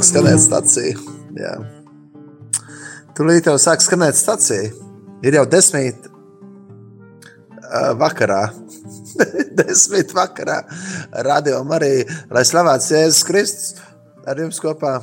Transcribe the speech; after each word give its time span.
Sāk 0.00 0.14
skanēt 0.14 0.40
stacija. 0.40 0.96
Jā. 1.36 1.50
Tūlīt 3.18 3.50
jau 3.50 3.58
sāk 3.60 3.82
skanēt 3.84 4.16
stacija. 4.16 4.70
Ir 5.20 5.36
jau 5.36 5.42
desmit 5.44 6.06
uh, 6.08 7.90
vakarā. 8.00 8.38
desmit 9.60 10.16
vakarā. 10.16 10.62
Radio 11.28 11.60
arī, 11.76 12.08
lai 12.32 12.46
slavēts 12.48 12.88
Jēzus 12.94 13.28
Kristus. 13.28 13.76
Ar 14.24 14.40
jums 14.40 14.62
kopā 14.64 14.94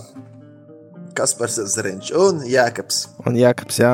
Kaspars 1.14 1.62
Zariņš 1.78 2.12
un 2.18 2.42
Jēkabs. 2.50 3.06
Un 3.30 3.38
Jēkabs, 3.38 3.78
jā. 3.86 3.94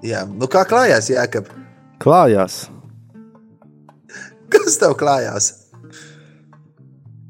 Jā, 0.00 0.24
nu 0.32 0.48
kā 0.48 0.64
klājās 0.64 1.12
Jēkab? 1.12 1.52
Klājās. 2.00 2.62
Kas 4.48 4.80
tev 4.80 4.96
klājās? 4.96 5.59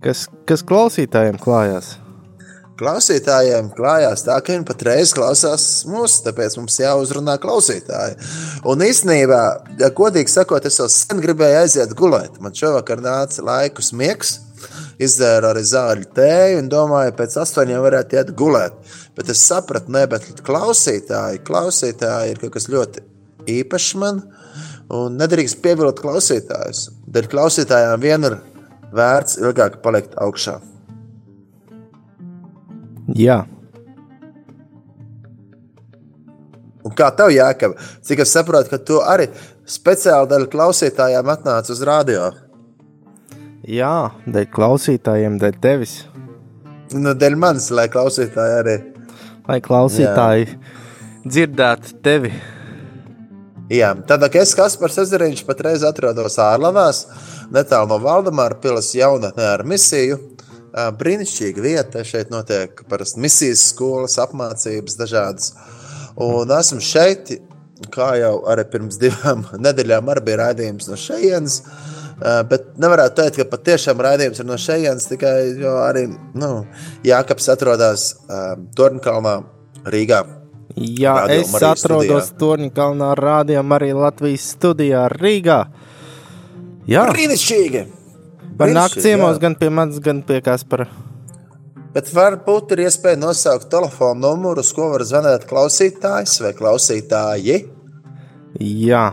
Kas, 0.00 0.22
kas 0.48 0.62
klausītājiem 0.64 1.36
klājās? 1.36 1.98
Klausītājiem 2.80 3.66
klājās 3.76 4.22
tā, 4.24 4.38
ka 4.40 4.54
viņi 4.54 4.64
patreiz 4.64 5.10
klausās 5.12 5.66
mūsu, 5.84 6.22
tāpēc 6.24 6.56
mums 6.56 6.78
jāuzrunā 6.80 7.34
klausītāji. 7.42 8.16
Un 8.72 8.80
īstenībā, 8.86 9.40
ja 9.82 9.90
godīgi 9.92 10.32
sakot, 10.32 10.64
es 10.64 10.80
jau 10.80 10.86
sen 10.88 11.20
gribēju 11.20 11.58
aiziet 11.60 11.92
gulēt. 11.98 12.40
Man 12.40 12.56
šovakar 12.56 13.04
nāca 13.04 13.44
laikus 13.44 13.92
miegs, 13.92 14.38
izdzēru 15.04 15.50
arī 15.50 15.66
zāļu 15.68 16.08
tēju 16.16 16.62
un 16.62 16.72
domāju, 16.72 17.18
pēc 17.20 17.36
astoņiem 17.44 17.84
varētu 17.84 18.16
iet 18.16 18.32
gulēt. 18.40 18.80
Bet 19.20 19.28
es 19.36 19.44
sapratu, 19.44 19.92
ne, 19.92 20.06
bet 20.08 20.24
klausītāji, 20.46 21.44
klausītāji 21.44 22.32
ir 22.32 22.40
kaut 22.40 22.56
kas 22.56 22.72
ļoti 22.72 23.04
īpašs 23.60 23.92
man, 24.00 24.24
un 24.96 25.20
nedrīkst 25.20 25.60
pievilkt 25.60 26.00
klausītājus. 26.00 26.88
Dēļ 27.12 27.28
klausītājiem 27.36 28.00
vien 28.08 28.30
ir 28.30 28.40
vērts 28.94 29.38
ilgāk 29.40 29.80
palikt 29.84 30.16
augšā. 30.20 30.58
Jā. 33.18 33.42
Un 36.86 36.94
kā 36.96 37.10
tev 37.16 37.32
jākava? 37.34 37.76
Cik 38.06 38.22
es 38.24 38.32
saprotu, 38.34 38.72
ka 38.72 38.78
tu 38.82 39.00
arī 39.04 39.28
speciāli 39.68 40.30
dēļ 40.30 40.46
klausītājiem 40.52 41.32
atnāci 41.34 41.74
uz 41.74 41.82
radio. 41.86 42.30
Jā, 43.68 44.10
dēļ 44.26 44.46
klausītājiem, 44.54 45.36
dēļ 45.42 45.58
tevis. 45.62 45.98
Nu, 46.96 47.12
dēļ 47.14 47.36
manis, 47.38 47.68
lai 47.74 47.86
klausītāji 47.92 48.56
arī. 48.62 48.78
Lai 49.46 49.60
klausītāji 49.62 50.46
Jā. 50.46 50.56
dzirdētu 51.26 52.00
tevi. 52.02 52.32
Jā, 53.70 53.92
tad, 54.02 54.24
es 54.34 54.50
Kaspars 54.58 54.96
Ezeriņš 54.98 55.44
patreiz 55.46 55.84
atrodos 55.86 56.40
ārlavās, 56.42 57.04
netālu 57.54 57.92
no 57.92 58.00
Valdemāra 58.02 58.56
pilas 58.58 58.88
jaunatnē 58.96 59.44
ar 59.52 59.62
misiju, 59.62 60.16
brīnišķīga 60.98 61.62
vieta. 61.62 62.02
Šeit 62.06 62.32
notiek 62.34 62.82
parasti 62.90 63.22
misijas 63.22 63.62
skolas, 63.70 64.18
apmācības 64.18 64.98
dažādas. 64.98 65.52
Un 66.18 66.50
esmu 66.56 66.80
šeit, 66.82 67.30
kā 67.94 68.10
jau 68.18 68.34
arī 68.50 68.66
pirms 68.72 68.98
divām 68.98 69.46
nedēļām, 69.68 70.10
arī 70.10 70.26
bija 70.26 70.42
raidījums 70.42 70.90
no 70.90 70.98
šejienes. 70.98 71.60
Bet 72.50 72.74
nevarētu 72.82 73.22
teikt, 73.22 73.38
ka 73.38 73.48
patiešām 73.54 74.02
raidījums 74.02 74.42
ir 74.42 74.50
no 74.50 74.58
šejienes, 74.60 75.06
tikai 75.14 75.36
arī 75.86 76.08
nu, 76.10 76.50
Jākaps 77.06 77.48
atrodas 77.54 78.10
Tornkalnā, 78.74 79.38
Rīgā. 79.86 80.24
Jā, 80.76 81.14
Radio 81.24 81.40
es 81.40 81.52
Marijas 81.52 81.84
atrodos 81.84 82.30
Tornkalnā, 82.38 83.14
Rādio 83.18 83.62
arī 83.74 83.90
Latvijas 83.96 84.44
studijā 84.54 85.08
Rīgā. 85.10 85.64
Jā, 86.90 87.06
brīnišķīgi! 87.10 87.86
Var 88.60 88.74
nākt 88.76 89.00
ciemos 89.00 89.38
jā. 89.38 89.42
gan 89.46 89.56
pie 89.58 89.70
manis, 89.72 89.98
gan 90.04 90.20
pie 90.26 90.40
Kaspara. 90.44 90.86
Bet 91.90 92.10
varbūt 92.14 92.76
ir 92.76 92.84
iespēja 92.84 93.18
nosaukt 93.18 93.66
telefonu 93.72 94.28
numuru, 94.28 94.62
uz 94.62 94.70
ko 94.76 94.92
var 94.92 95.02
zvanīt 95.06 95.46
klausītājs 95.50 96.36
vai 96.44 96.52
klausītāji. 96.54 97.56
Jā, 98.60 99.04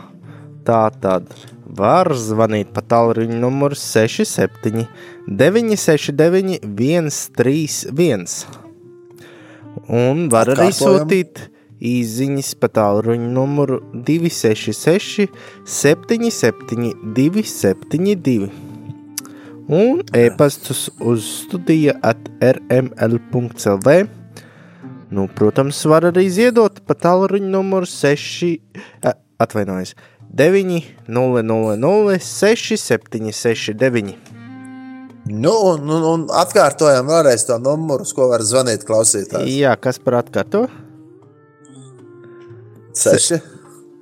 tā 0.68 0.84
tad 1.01 1.31
var 1.78 2.12
zvanīt 2.13 2.69
pa 2.75 2.84
tālruņa 2.85 3.41
numuru 3.41 3.78
67, 3.78 4.85
969, 5.25 6.62
131. 6.69 8.66
Un 9.88 10.27
var 10.33 10.49
arī 10.53 10.71
sūtīt 10.75 11.47
īsiņas 11.77 12.53
pa 12.61 12.69
tālruņa 12.73 13.29
numuru 13.33 13.81
266, 13.93 15.27
77, 15.65 16.93
272 17.17 18.49
un 19.67 20.01
e-pastus 20.15 20.88
uz 20.99 21.25
studija 21.43 21.97
at 22.01 22.29
rml.clv. 22.41 23.97
Nu, 25.11 25.27
protams, 25.35 25.79
var 25.88 26.07
arī 26.09 26.27
ziedot 26.31 26.81
pa 26.88 26.95
tālruņa 26.95 27.51
numuru 27.51 27.88
6, 27.88 28.57
atvainojos, 29.39 29.95
9 30.38 30.81
0 31.07 31.44
0 31.44 31.77
0 31.79 32.19
6 32.19 32.77
7 32.77 33.31
6 33.31 33.73
9. 33.73 34.15
Nu, 35.27 35.53
un, 35.73 35.89
un, 35.91 36.05
un 36.07 36.27
atkārtojam 36.39 37.09
vēlreiz 37.09 37.43
to 37.47 37.57
numuru, 37.59 38.05
uz 38.07 38.13
ko 38.15 38.29
var 38.31 38.43
zvanīt 38.45 38.85
klausītājs. 38.88 39.49
Jā, 39.51 39.73
kas 39.81 39.99
par 40.03 40.21
atkārto? 40.21 40.67
6 42.97 43.41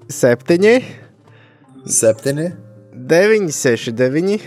7 0.07 0.75
7 1.85 2.45
9 2.95 3.51
6 3.51 3.91
9 3.97 4.39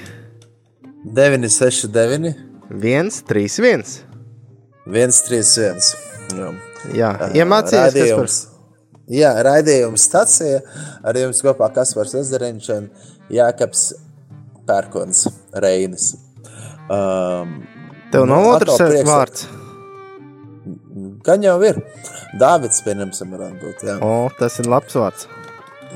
969, 1.05 2.35
131. 2.71 3.85
131. 4.87 6.59
Jā, 6.97 7.11
Jā 7.17 7.31
iemācījās, 7.43 7.95
raidījums. 7.95 8.39
Par... 8.45 8.55
Jā, 9.15 9.33
raidījums 9.47 10.05
stacija 10.09 10.61
ar 11.07 11.17
jums 11.17 11.41
kopā 11.45 11.71
Kaspars 11.75 12.17
un 12.19 12.91
Jākaps 13.33 13.93
Pērkons 14.69 15.27
Reinis. 15.65 16.28
Um, 16.89 17.59
Tev 18.13 18.25
nav 18.29 18.45
no 18.45 18.53
otrs 18.55 18.81
prieks... 18.81 19.09
vārds? 19.09 19.49
Gan 21.25 21.45
jau 21.45 21.59
ir. 21.67 21.83
Dāvids, 22.41 22.81
pieņemsim, 22.85 23.35
varētu 23.37 23.61
būt. 23.65 23.85
Jā. 23.89 23.99
O, 24.05 24.29
tas 24.39 24.59
ir 24.63 24.69
labs 24.71 24.97
vārds. 24.97 25.29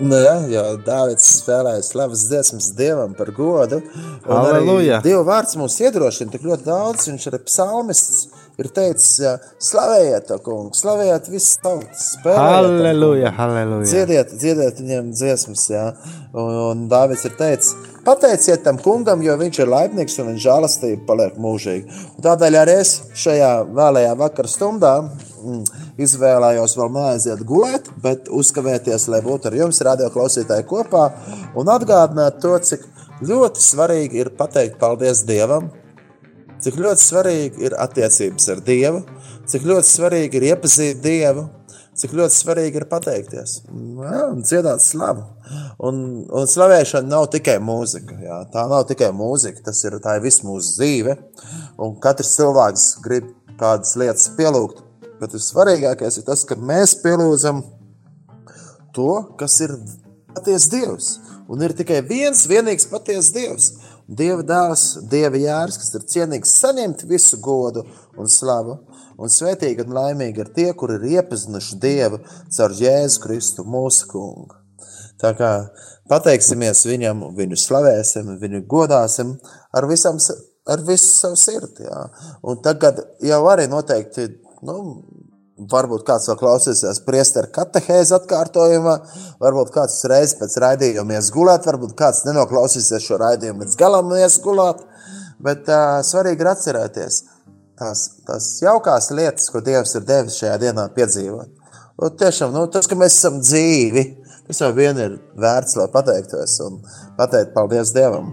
Nu, 0.01 0.17
jā, 0.17 0.37
jo 0.49 0.63
Dārvids 0.87 1.27
spēlēja 1.43 1.83
slavas 1.85 2.25
dziesmas 2.31 2.71
dievam 2.79 3.13
par 3.17 3.29
godu. 3.37 3.83
Aleluja! 4.25 5.03
Dieva 5.05 5.21
vārds 5.27 5.59
mums 5.61 5.77
iedrošina 5.83 6.33
tik 6.33 6.47
ļoti 6.49 6.65
daudz. 6.65 7.11
Viņš 7.11 7.27
arī 7.29 7.43
psalmists 7.45 8.23
ir 8.61 8.69
teicis, 8.75 9.21
slavējiet 9.63 10.27
to 10.29 10.39
kungu, 10.45 10.75
slavējiet 10.77 11.31
visas 11.33 11.57
tautas. 11.63 12.09
Halleluja, 12.25 13.33
halleluja. 13.37 13.89
Dziediet, 13.89 14.35
dziediet 14.37 14.81
viņiem 14.83 15.11
dziesmas, 15.17 15.65
jā. 15.73 15.87
Un, 16.33 16.53
un 16.69 16.85
Dāvids 16.93 17.25
ir 17.29 17.35
teicis, 17.39 17.73
pateiciet 18.07 18.65
tam 18.65 18.79
kungam, 18.83 19.23
jo 19.25 19.37
viņš 19.41 19.63
ir 19.63 19.73
laipnīgs 19.73 20.19
un 20.23 20.31
viņa 20.33 20.45
žālastība 20.47 21.07
paliek 21.09 21.37
mūžīgi. 21.41 22.01
Un 22.17 22.27
tādēļ 22.27 22.59
arī 22.63 22.79
es 22.83 22.95
šajā 23.25 23.53
vēlējā 23.73 24.15
vakara 24.21 24.51
stundā 24.51 24.95
mm, 25.03 25.63
izvēlējos 26.03 26.77
vēl 26.81 26.95
neaiziet 26.97 27.45
gulēt, 27.49 27.93
bet 28.05 28.33
uzkavēties, 28.33 29.09
lai 29.13 29.23
būtu 29.25 29.51
ar 29.51 29.61
jums, 29.63 29.83
radio 29.85 30.09
klausītāji, 30.15 30.69
kopā 30.69 31.09
un 31.59 31.73
atgādināt 31.73 32.41
to, 32.45 32.57
cik 32.65 32.89
ļoti 33.23 33.63
svarīgi 33.63 34.25
ir 34.25 34.33
pateikt 34.39 34.81
paldies 34.81 35.23
Dievam, 35.29 35.71
cik 36.63 36.79
ļoti 36.83 37.05
svarīgi 37.05 37.67
ir 37.67 37.77
attiecības 37.81 38.49
ar 38.55 38.63
Dievu, 38.67 39.03
cik 39.51 39.67
ļoti 39.69 39.91
svarīgi 39.91 40.39
ir 40.39 40.49
iepazīt 40.53 41.03
Dievu, 41.05 41.49
cik 41.99 42.15
ļoti 42.17 42.39
svarīgi 42.39 42.81
ir 42.81 42.87
pateikties 42.89 43.59
jā, 43.67 44.21
un 44.31 44.41
dziedāt 44.47 44.81
slavu. 44.85 45.27
Un, 45.85 45.99
un 46.33 46.49
slavēšana 46.49 47.11
nav 47.11 47.27
tikai 47.35 47.59
mūzika. 47.61 48.17
Jā. 48.23 48.39
Tā 48.53 48.65
nav 48.71 48.87
tikai 48.89 49.11
mūzika, 49.13 49.61
tas 49.67 49.83
ir, 49.85 49.99
ir 50.01 50.25
viss 50.25 50.45
mūsu 50.47 50.79
dzīve. 50.79 51.19
Un 51.83 51.99
katrs 52.01 52.33
cilvēks 52.39 52.87
grib 53.05 53.29
kādas 53.61 53.93
lietas 54.01 54.31
pielūgt 54.39 54.81
Bet 55.23 55.37
vissvarīgākais 55.37 56.17
ir 56.19 56.25
tas, 56.27 56.41
ka 56.43 56.57
mēs 56.59 56.97
pielūdzam 56.99 57.61
to, 58.97 59.13
kas 59.39 59.61
ir 59.63 59.77
patiesa 60.35 60.73
Dievs. 60.73 61.11
Un 61.47 61.63
ir 61.63 61.75
tikai 61.79 62.01
viens 62.09 62.43
vienīgs 62.51 62.89
patiesa 62.91 63.31
Dievs. 63.37 63.69
Dieva 64.19 64.45
dēls, 64.47 64.85
Dieva 65.11 65.39
jērs, 65.41 65.79
kas 65.81 65.95
ir 65.97 66.07
cienīgs 66.15 66.55
saņemt 66.61 67.07
visu 67.09 67.39
godu 67.43 67.85
un 68.19 68.29
slavu. 68.29 68.79
Un 69.23 69.31
svētīgi 69.31 69.85
un 69.85 69.95
laimīgi 69.97 70.43
ir 70.43 70.53
tie, 70.57 70.69
kuri 70.77 70.99
ir 70.99 71.19
iepazinuši 71.19 71.79
Dievu 71.83 72.21
caur 72.57 72.77
Jēzu 72.77 73.23
Kristu, 73.23 73.65
mūsu 73.69 74.09
kungu. 74.11 74.59
Tā 75.23 75.33
kā 75.39 75.51
pateiksimies 76.11 76.85
viņam, 76.89 77.29
viņu 77.37 77.59
slavēsim, 77.61 78.33
viņu 78.43 78.65
godāsim 78.69 79.37
ar, 79.73 79.87
visam, 79.91 80.19
ar 80.67 80.83
visu 80.89 81.13
savu 81.13 81.39
sirdi. 81.39 81.87
Jā. 81.87 82.07
Un 82.43 82.59
tagad 82.65 83.05
jau 83.23 83.45
arī 83.53 83.69
noteikti 83.71 84.31
Nu, 84.63 85.03
varbūt 85.71 86.05
kāds 86.07 86.29
vēl 86.31 86.39
klausīsies 86.41 87.03
priesteru 87.07 87.51
katehēzi 87.55 88.15
atkārtojumā, 88.17 88.97
varbūt 89.43 89.73
kāds 89.75 90.01
reizes 90.11 90.37
pēc 90.41 90.57
raidījuma 90.65 91.19
iesgulēt, 91.19 91.67
varbūt 91.69 91.95
kāds 91.99 92.25
nenoklausīsies 92.29 93.05
šo 93.07 93.21
raidījumu 93.23 93.65
līdz 93.65 93.79
galam 93.81 94.13
iesgulēt, 94.19 94.83
bet 95.43 95.69
uh, 95.71 96.01
svarīgi 96.07 96.45
ir 96.45 96.53
atcerēties, 96.53 97.23
tās, 97.79 98.07
tās 98.29 98.49
jaukās 98.63 99.11
lietas, 99.15 99.51
ko 99.53 99.63
Dievs 99.65 99.97
ir 99.99 100.07
devis 100.09 100.39
šajā 100.41 100.59
dienā 100.63 100.89
piedzīvot. 100.97 101.59
Un 102.03 102.17
tiešām 102.19 102.55
nu, 102.55 102.67
tas, 102.73 102.89
ka 102.89 102.99
mēs 102.99 103.19
esam 103.19 103.41
dzīvi, 103.43 104.07
tas 104.49 104.63
jau 104.65 104.73
vien 104.77 104.99
ir 104.99 105.19
vērts, 105.39 105.77
lai 105.79 105.91
pateiktos 105.93 106.57
un 106.67 106.81
pateikt 107.19 107.53
paldies 107.55 107.93
Dievam. 107.95 108.33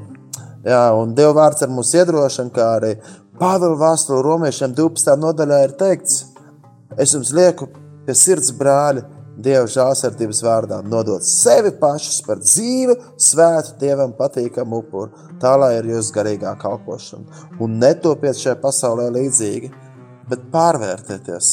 Jā, 0.65 0.89
un 0.95 1.13
Dieva 1.15 1.35
vārds 1.43 1.63
ar 1.63 1.71
mums 1.71 1.93
iedrošina, 1.95 2.51
kā 2.55 2.75
arī 2.79 2.95
Pāvila 3.39 3.77
vēstule 3.79 4.19
romiešiem 4.25 4.73
12. 4.75 5.13
nodaļā 5.15 5.59
ir 5.63 5.73
teikts, 5.79 6.25
es 6.97 7.13
jums 7.13 7.33
lieku 7.35 7.69
pie 8.05 8.15
sirds 8.17 8.53
brāļi, 8.57 9.05
Dieva 9.39 9.69
žālsirdības 9.71 10.41
vārdā 10.43 10.81
nodot 10.83 11.23
sevi 11.23 11.71
pašus 11.79 12.17
par 12.25 12.41
dzīvu, 12.43 12.97
svētu, 13.23 13.77
dievam 13.79 14.11
patīkamu 14.17 14.81
upuru, 14.81 15.29
tā 15.39 15.53
lai 15.55 15.77
ir 15.77 15.87
jūsu 15.93 16.11
garīgā 16.17 16.51
kalpošana. 16.59 17.45
Un 17.63 17.77
netopiet 17.79 18.35
šajā 18.35 18.57
pasaulē 18.59 19.07
līdzīgi, 19.15 19.71
bet 20.27 20.43
pārvērtieties, 20.51 21.51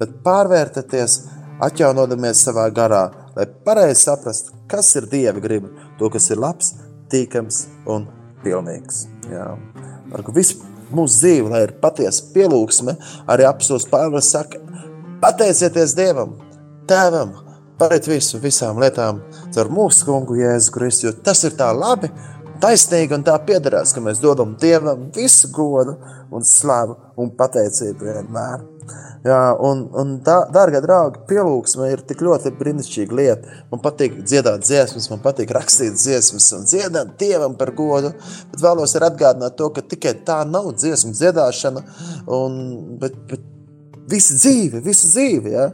bet 0.00 0.12
pārvērtieties, 0.26 1.16
atjaunodamies 1.64 2.44
savā 2.44 2.66
garā, 2.76 3.06
lai 3.36 3.48
pareizi 3.64 4.04
saprastu, 4.04 4.52
kas 4.68 4.92
ir 5.00 5.08
dieva 5.08 5.40
griba, 5.40 5.72
to, 5.96 6.12
kas 6.12 6.28
ir 6.34 6.40
labs, 6.44 6.74
tīkams 7.12 7.64
un 7.88 8.10
pilnīgs. 8.44 9.06
Jā. 9.32 9.54
Visu 10.36 10.60
mūsu 10.96 11.20
dzīvi, 11.22 11.50
lai 11.52 11.62
ir 11.66 11.76
patiesa 11.82 12.30
pielūgsme, 12.34 12.96
arī 13.30 13.46
apelsīns 13.48 13.88
Pāvils 13.90 14.30
saka, 14.34 14.60
pateicieties 15.22 15.94
Dievam! 15.98 16.36
Tēvam, 16.90 17.36
pariet 17.78 18.08
visu, 18.10 18.40
visām 18.42 18.80
lietām 18.82 19.20
caur 19.54 19.70
mūsu 19.70 20.08
kungu 20.08 20.40
Jēzu 20.40 20.74
Kristu, 20.74 21.06
jo 21.06 21.14
tas 21.26 21.44
ir 21.46 21.54
tā 21.58 21.68
labi, 21.76 22.10
taisnīgi 22.60 23.14
un 23.16 23.24
tā 23.26 23.36
piederās, 23.46 23.94
ka 23.94 24.02
mēs 24.04 24.20
dodam 24.22 24.56
Dievam 24.60 25.06
visu 25.14 25.52
godu 25.54 25.94
un 26.34 26.44
slavu 26.46 26.98
un 27.20 27.30
pateicību 27.38 28.10
vienmēr. 28.10 28.66
Jā, 29.20 29.38
un, 29.60 29.82
un 30.00 30.14
tā, 30.24 30.38
dārgie 30.48 30.80
draugi, 30.80 31.20
pielūgsme 31.28 31.90
ir 31.92 32.00
tik 32.08 32.22
ļoti 32.24 32.54
brīnišķīga 32.56 33.18
lieta. 33.18 33.58
Man 33.68 33.82
patīk 33.84 34.16
dziedāt 34.22 34.64
dziesmas, 34.64 35.10
man 35.12 35.20
patīk 35.20 35.52
rakstīt 35.52 35.98
dziesmas 36.00 36.46
un 36.56 36.64
dziedāt 36.64 37.12
Dievam 37.20 37.58
par 37.60 37.74
godu, 37.76 38.14
bet 38.52 38.64
vēlos 38.64 38.96
atgādināt 38.96 39.58
to, 39.60 39.68
ka 39.76 39.84
tikai 39.84 40.14
tā 40.24 40.38
nav 40.48 40.72
dziesmu 40.78 41.12
dziedāšana, 41.12 41.84
un, 42.32 42.56
bet, 43.02 43.18
bet 43.28 43.44
Visa 44.10 44.36
dzīve, 44.36 44.80
visa 44.84 45.08
dzīve. 45.10 45.52
Ja? 45.54 45.66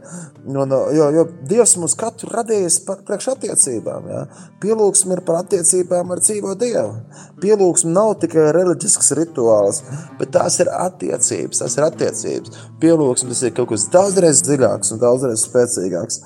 Un, 0.47 0.73
jo, 0.95 1.09
jo 1.15 1.25
Dievs 1.49 1.75
mums 1.81 1.95
katru 1.97 2.29
radījis 2.33 2.79
priekš 2.85 3.31
attiecībām. 3.33 4.09
Ja? 4.11 4.23
Pielūgsme 4.63 5.17
ir 5.17 5.23
par 5.27 5.41
attiecībām 5.41 6.13
ar 6.13 6.21
dzīvo 6.23 6.53
Dievu. 6.59 6.95
Pielūgsme 7.43 7.93
nav 7.95 8.15
tikai 8.21 8.49
reliģisks 8.55 9.13
rituāls, 9.19 9.83
bet 10.19 10.33
tās 10.37 10.59
ir 10.63 10.71
attiecības. 10.73 11.63
Tas 11.63 11.77
ir 11.79 11.87
attiecības. 11.89 12.65
Pielūgsme 12.81 13.33
tas 13.33 13.45
ir 13.47 13.55
kaut 13.57 13.73
kas 13.73 13.89
daudzreiz 13.93 14.43
dziļāks 14.45 14.93
un 14.95 15.03
daudzreiz 15.03 15.47
spēcīgāks. 15.47 16.21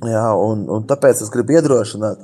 Jā, 0.00 0.28
un, 0.32 0.62
un 0.72 0.86
tāpēc 0.88 1.18
es 1.20 1.28
gribu 1.32 1.58
iedrošināt, 1.58 2.20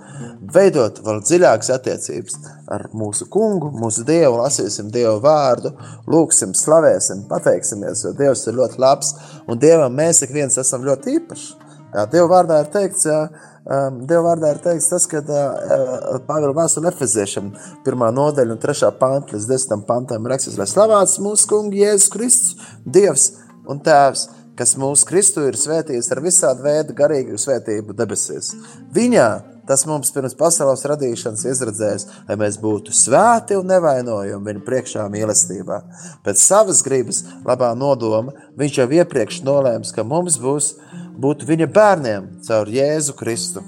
veidot 0.55 1.03
vēl 1.05 1.19
dziļākas 1.21 1.69
attiecības 1.75 2.39
ar 2.73 2.87
mūsu 2.97 3.27
kungu, 3.29 3.69
mūsu 3.77 4.05
dievu, 4.09 4.39
lasīsim 4.41 4.89
dievu 4.95 5.19
vārdu, 5.25 5.75
lūgsim, 6.09 6.55
slavēsim, 6.57 7.27
pateiksimies, 7.29 8.07
jo 8.07 8.15
dievs 8.17 8.47
ir 8.49 8.57
ļoti 8.57 8.81
labs 8.81 9.13
un 9.45 9.61
dievam 9.61 9.93
mēs 9.93 10.23
ik 10.25 10.33
viens 10.33 10.57
esam 10.63 10.89
ļoti 10.89 11.19
īpaši. 11.19 11.53
Jā, 11.93 12.07
dievu 12.15 12.33
vārdā 12.33 12.63
ir 12.65 12.73
teikts, 12.73 13.05
jā, 13.11 13.21
um, 13.67 14.01
Dieva 14.09 14.31
vārdā 14.31 14.55
ir 14.55 14.63
teikts 14.65 14.89
tas, 14.91 15.07
ka 15.11 15.21
uh, 15.21 16.17
Pāvila 16.27 16.55
vēstule 16.57 16.91
Efeziešam, 16.93 17.53
pirmā 17.87 18.09
nodaļa 18.15 18.57
un 18.57 18.63
trešā 18.63 18.91
panta 19.01 19.37
līdz 19.37 19.49
desmitam 19.51 19.85
pantam 19.89 20.29
rakstīts, 20.31 20.59
lai 20.61 20.69
slavēts 20.71 21.21
mūsu 21.25 21.51
kungu 21.51 21.81
Jēzus 21.81 22.13
Kristus, 22.13 22.73
Dievs 22.85 23.31
un 23.69 23.81
Tēvs, 23.85 24.29
kas 24.57 24.77
mūsu 24.81 25.07
Kristu 25.09 25.45
ir 25.49 25.59
svētījis 25.59 26.09
ar 26.13 26.23
visādu 26.25 26.65
veidu 26.67 26.97
garīgu 26.97 27.39
svētību 27.41 27.97
debesīs. 27.97 28.55
Viņā 28.95 29.29
tas 29.67 29.83
mums 29.89 30.13
pirms 30.15 30.37
pasaules 30.39 30.85
radīšanas 30.87 31.45
izredzējis, 31.51 32.07
lai 32.29 32.37
mēs 32.39 32.59
būtu 32.63 32.95
svēti 32.95 33.59
un 33.59 33.67
nevainojami 33.71 34.53
viņa 34.53 34.65
priekšā 34.67 35.07
mīlestībā. 35.13 35.81
Pēc 36.27 36.43
savas 36.43 36.83
gribas, 36.87 37.25
labā 37.47 37.73
nodoma, 37.79 38.35
viņš 38.59 38.81
jau 38.81 38.89
iepriekš 39.01 39.43
nolēms, 39.47 39.93
ka 39.95 40.07
mums 40.07 40.39
būs 40.43 40.75
būt 41.19 41.47
viņa 41.49 41.71
bērniem 41.73 42.31
caur 42.47 42.71
Jēzu 42.71 43.17
Kristu. 43.19 43.65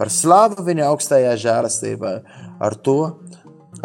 Par 0.00 0.10
slavu 0.10 0.64
viņa 0.64 0.88
augstajā 0.88 1.36
žēlastībai, 1.42 2.14
ar 2.60 2.76
to 2.80 3.00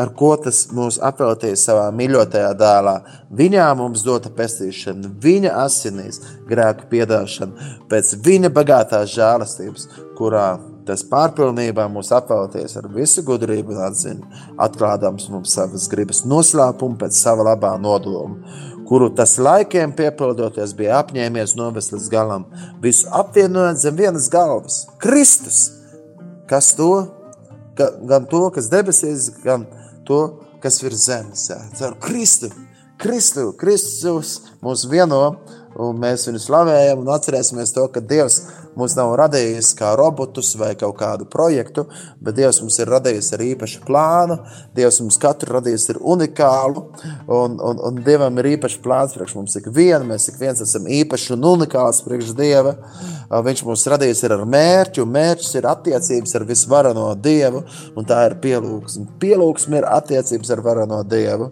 ar 0.02 0.12
ko 0.18 0.34
tas 0.42 0.66
mūs 0.76 1.00
apveltīja 1.04 1.58
savā 1.60 1.88
mīļotajā 1.96 2.52
dēlā. 2.60 2.96
Viņā 3.36 3.68
mums 3.80 4.04
dota 4.06 4.32
pestīšana, 4.34 5.12
viņa 5.24 5.56
asinīs, 5.64 6.22
grēku 6.50 6.90
piedošana, 6.92 7.74
pēc 7.92 8.16
viņa 8.26 8.52
bagātās 8.56 9.14
žēlastības, 9.16 9.90
kurā 10.18 10.56
tas 10.86 11.02
pārpilnībā 11.10 11.88
mūs 11.90 12.12
apvelties 12.14 12.78
ar 12.78 12.88
visu 12.94 13.24
gudrību 13.26 13.74
un 13.74 13.82
atziņu, 13.88 14.30
atklādams 14.62 15.30
mums 15.34 15.56
savas 15.58 15.88
gribas 15.92 16.24
noslēpumu 16.30 17.00
pēc 17.02 17.18
sava 17.18 17.48
labā 17.50 17.74
nodoma, 17.82 18.38
kuru 18.86 19.10
tas 19.18 19.38
laikiem 19.42 19.96
piepildoties 19.98 20.76
bija 20.78 21.00
apņēmies 21.02 21.56
novest 21.58 21.96
līdz 21.96 22.12
galam, 22.14 22.46
visu 22.84 23.10
apvienojot 23.10 23.82
zem 23.82 23.98
vienas 23.98 24.30
galvas- 24.30 24.86
Kristus! 25.04 25.72
Kas 26.46 26.76
to? 26.78 27.08
Gan 27.76 28.28
to, 28.30 28.50
kas 28.54 28.70
debesīs, 28.70 29.32
gan 29.44 29.66
tu, 30.06 30.20
kas 30.64 30.82
ir 30.84 30.96
zemse. 30.98 31.58
Ar 31.82 31.98
Kristus, 32.02 32.54
Kristus, 33.02 33.56
Kristus 33.60 34.36
mūs 34.64 34.86
vieno 34.90 35.38
un 35.82 35.98
mēs 36.00 36.28
viņu 36.30 36.40
slavējam 36.42 37.02
un 37.04 37.12
atcerēsimies 37.16 37.74
to, 37.76 37.86
ka 37.92 38.04
Dievs 38.04 38.40
mūs 38.80 38.96
nav 38.98 39.14
radījis 39.20 39.72
kā 39.80 39.94
robotus 40.00 40.54
vai 40.60 40.74
kaut 40.80 40.98
kādu 41.00 41.28
projektu, 41.32 41.86
bet 42.24 42.38
Dievs 42.38 42.62
mums 42.64 42.78
ir 42.80 42.92
radījis 42.92 43.32
ar 43.36 43.44
īpašu 43.46 43.84
plānu. 43.88 44.38
Dievs 44.76 45.00
mums 45.04 45.20
katru 45.22 45.58
radījis 45.58 45.88
ir 45.94 46.02
unikālu, 46.02 46.86
un, 47.32 47.58
un, 47.60 47.82
un 47.90 48.02
Dievam 48.06 48.40
ir 48.42 48.52
īpašs 48.56 48.80
plāns 48.84 49.16
priekš 49.16 49.36
mums 49.40 49.56
ik 49.60 49.70
vienu. 49.76 50.08
Mēs 50.12 50.30
ik 50.32 50.40
viens 50.42 50.62
esam 50.64 50.88
īpaši 50.92 51.34
un 51.36 51.50
unikāls 51.56 52.04
priekš 52.06 52.36
Dieva. 52.38 52.76
Viņš 53.46 53.66
mūs 53.68 53.88
radījis 53.96 54.24
ar 54.30 54.46
mērķi, 54.52 55.04
un 55.04 55.12
mērķis 55.16 55.58
ir 55.60 55.70
attiecības 55.72 56.36
ar 56.38 56.48
visvarano 56.48 57.10
Dievu, 57.20 57.66
un 57.96 58.08
tā 58.08 58.26
ir 58.30 58.40
pielūgsme. 58.44 59.10
Pielūgsme 59.22 59.82
ir 59.82 59.90
attiecības 59.92 60.56
ar 60.56 60.64
varano 60.66 61.04
Dievu. 61.08 61.52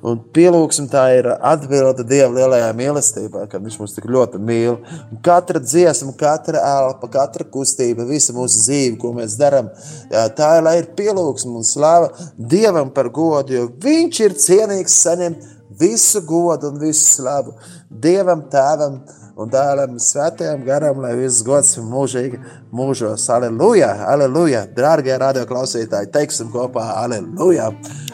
Un 0.00 0.20
pielūgsim, 0.32 0.86
tā 0.88 1.02
ir 1.18 1.26
atbilde 1.28 2.06
Dieva 2.08 2.30
lielajā 2.32 2.70
mīlestībā, 2.76 3.44
kad 3.50 3.60
Viņš 3.64 3.76
mūs 3.82 3.94
tik 3.96 4.06
ļoti 4.08 4.40
mīl. 4.40 4.78
Un 5.12 5.20
katra 5.24 5.60
dziesma, 5.60 6.14
katra 6.20 6.62
elpa, 6.64 7.10
katra 7.12 7.44
kustība, 7.44 8.06
visa 8.08 8.32
mūsu 8.36 8.64
dzīve, 8.64 8.96
ko 9.00 9.12
mēs 9.18 9.36
darām, 9.40 9.68
tā 10.08 10.50
ir, 10.58 10.70
ir 10.80 10.90
pielūgsme 10.96 11.52
un 11.60 11.68
slava 11.68 12.10
Dievam 12.36 12.92
par 12.96 13.12
godu, 13.12 13.58
jo 13.58 13.68
Viņš 13.80 14.22
ir 14.24 14.36
cienīgs 14.40 14.96
saņemt 15.04 15.48
visu 15.80 16.24
godu 16.24 16.72
un 16.72 16.80
visu 16.80 17.04
slavu 17.18 17.54
Dievam, 17.90 18.46
Tēvam 18.52 19.02
un 19.40 19.50
dēlam, 19.50 19.96
svētajam 20.02 20.62
garam, 20.66 21.00
lai 21.02 21.14
viss 21.18 21.44
gods 21.46 21.78
mūžīgi 21.80 22.40
mūžos. 22.76 23.24
Aleluja, 23.32 23.88
aleluja, 24.10 24.66
dārgie 24.76 25.16
radioklausītāji, 25.20 26.10
teiksim 26.14 26.50
kopā, 26.52 26.84
aleluja. 27.00 27.70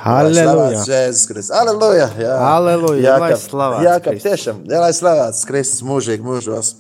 Aleluja. 0.07 0.85
Jēzus 0.87 1.27
Kristus, 1.31 1.53
aleluja. 1.57 2.09
Jā, 2.21 2.37
aleluja, 2.53 3.03
jā, 3.09 3.17
lai 3.23 3.33
slavēts. 3.43 3.87
Jā, 3.87 3.97
ka 4.05 4.17
tiešām, 4.29 4.63
jā, 4.71 4.83
lai 4.85 4.93
slavēts 4.97 5.47
Kristus 5.49 5.87
mūžīgi 5.87 6.27
mūžos. 6.27 6.77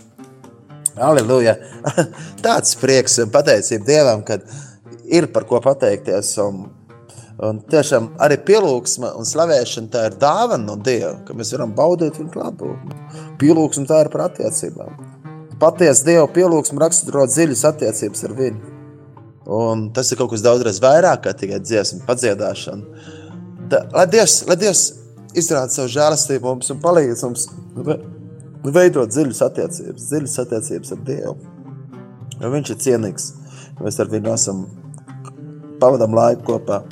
Aleluja. 0.97 1.59
Tāds 2.45 2.79
prieks 2.81 3.19
un 3.21 3.33
pateicība 3.35 3.85
Dievam, 3.91 4.23
kad 4.25 4.47
ir 5.05 5.29
par 5.33 5.45
ko 5.49 5.61
pateikties. 5.65 6.33
Un, 6.45 6.67
un 7.45 7.59
tiešām 7.71 8.13
arī 8.23 8.39
pielūgsme 8.49 9.11
un 9.19 9.29
slavēšana 9.29 9.93
tā 9.93 10.07
ir 10.09 10.17
dāvana 10.21 10.65
no 10.65 10.77
Dieva, 10.81 11.19
ka 11.27 11.37
mēs 11.37 11.53
varam 11.57 11.75
baudīt 11.77 12.17
viņu 12.21 12.33
klātbūtni. 12.33 12.97
Pielūgsme 13.41 13.85
tā 13.89 14.05
ir 14.05 14.11
par 14.13 14.29
attiecībām. 14.31 14.97
Patiesa 15.61 16.09
Dieva 16.09 16.27
pielūgsme 16.33 16.81
raksturo 16.81 17.27
dziļas 17.29 17.65
attiecības 17.71 18.27
ar 18.29 18.37
viņu. 18.41 18.75
Un 19.57 19.89
tas 19.95 20.11
ir 20.11 20.19
kaut 20.19 20.33
kas 20.33 20.43
daudzreiz 20.43 20.81
vairāk 20.83 21.23
kā 21.27 21.35
tikai 21.39 21.61
dziesmu 21.63 22.03
padziedāšana. 22.09 23.03
Da, 23.71 23.85
lai, 23.95 24.07
Dievs, 24.11 24.41
lai 24.49 24.57
Dievs 24.59 24.87
izrāda 25.37 25.71
savu 25.73 25.93
žēlastību 25.93 26.51
mums 26.51 26.73
un 26.73 26.81
palīdz 26.83 27.23
mums 27.27 27.47
veidot 28.75 29.13
dziļas 29.13 29.43
attiecības, 29.47 30.09
dziļas 30.11 30.41
attiecības 30.43 30.95
ar 30.97 31.05
Dievu. 31.07 31.37
Jo 32.41 32.51
viņš 32.53 32.73
ir 32.73 32.83
cienīgs. 32.85 33.31
Mēs 33.81 34.01
ar 34.03 34.11
viņu 34.13 34.33
esam 34.33 34.65
pavadām 35.81 36.17
laiku 36.17 36.47
kopā. 36.51 36.83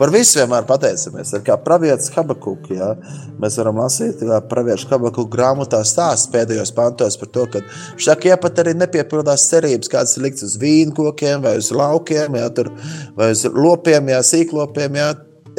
Par 0.00 0.08
visu 0.14 0.38
vienmēr 0.38 0.64
pateicamies. 0.64 1.34
Kā 1.44 1.58
pravietis 1.60 2.08
Habakuks. 2.14 2.72
Ja? 2.72 2.94
Mēs 3.40 3.58
varam 3.60 3.82
lasīt, 3.82 4.22
kā 4.24 4.38
pravietis 4.48 4.86
Habakuks 4.88 5.28
grāmatā 5.34 5.82
stāsta 5.84 6.32
pēdējos 6.32 6.72
pantos 6.76 7.18
par 7.20 7.28
to, 7.34 7.44
ka 7.52 7.60
šādi 8.00 8.32
iepat 8.32 8.62
arī 8.62 8.72
nepiepildās 8.80 9.44
cerības, 9.50 9.90
kādas 9.92 10.16
ir 10.16 10.24
liktas 10.24 10.46
uz 10.48 10.56
vīnkokiem 10.62 11.44
vai 11.44 11.58
uz 11.60 11.68
laukiem, 11.76 12.38
ja? 12.40 12.48
Tur, 12.56 12.72
vai 13.18 13.32
uz 13.34 13.44
lopiem, 13.44 14.08
ja? 14.14 14.22
sīklopiem. 14.24 14.96
Ja? 14.96 15.10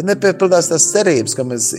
Nepiepildās 0.02 0.72
tās 0.72 0.90
cerības, 0.90 1.38
ka 1.38 1.46
mēs 1.46 1.70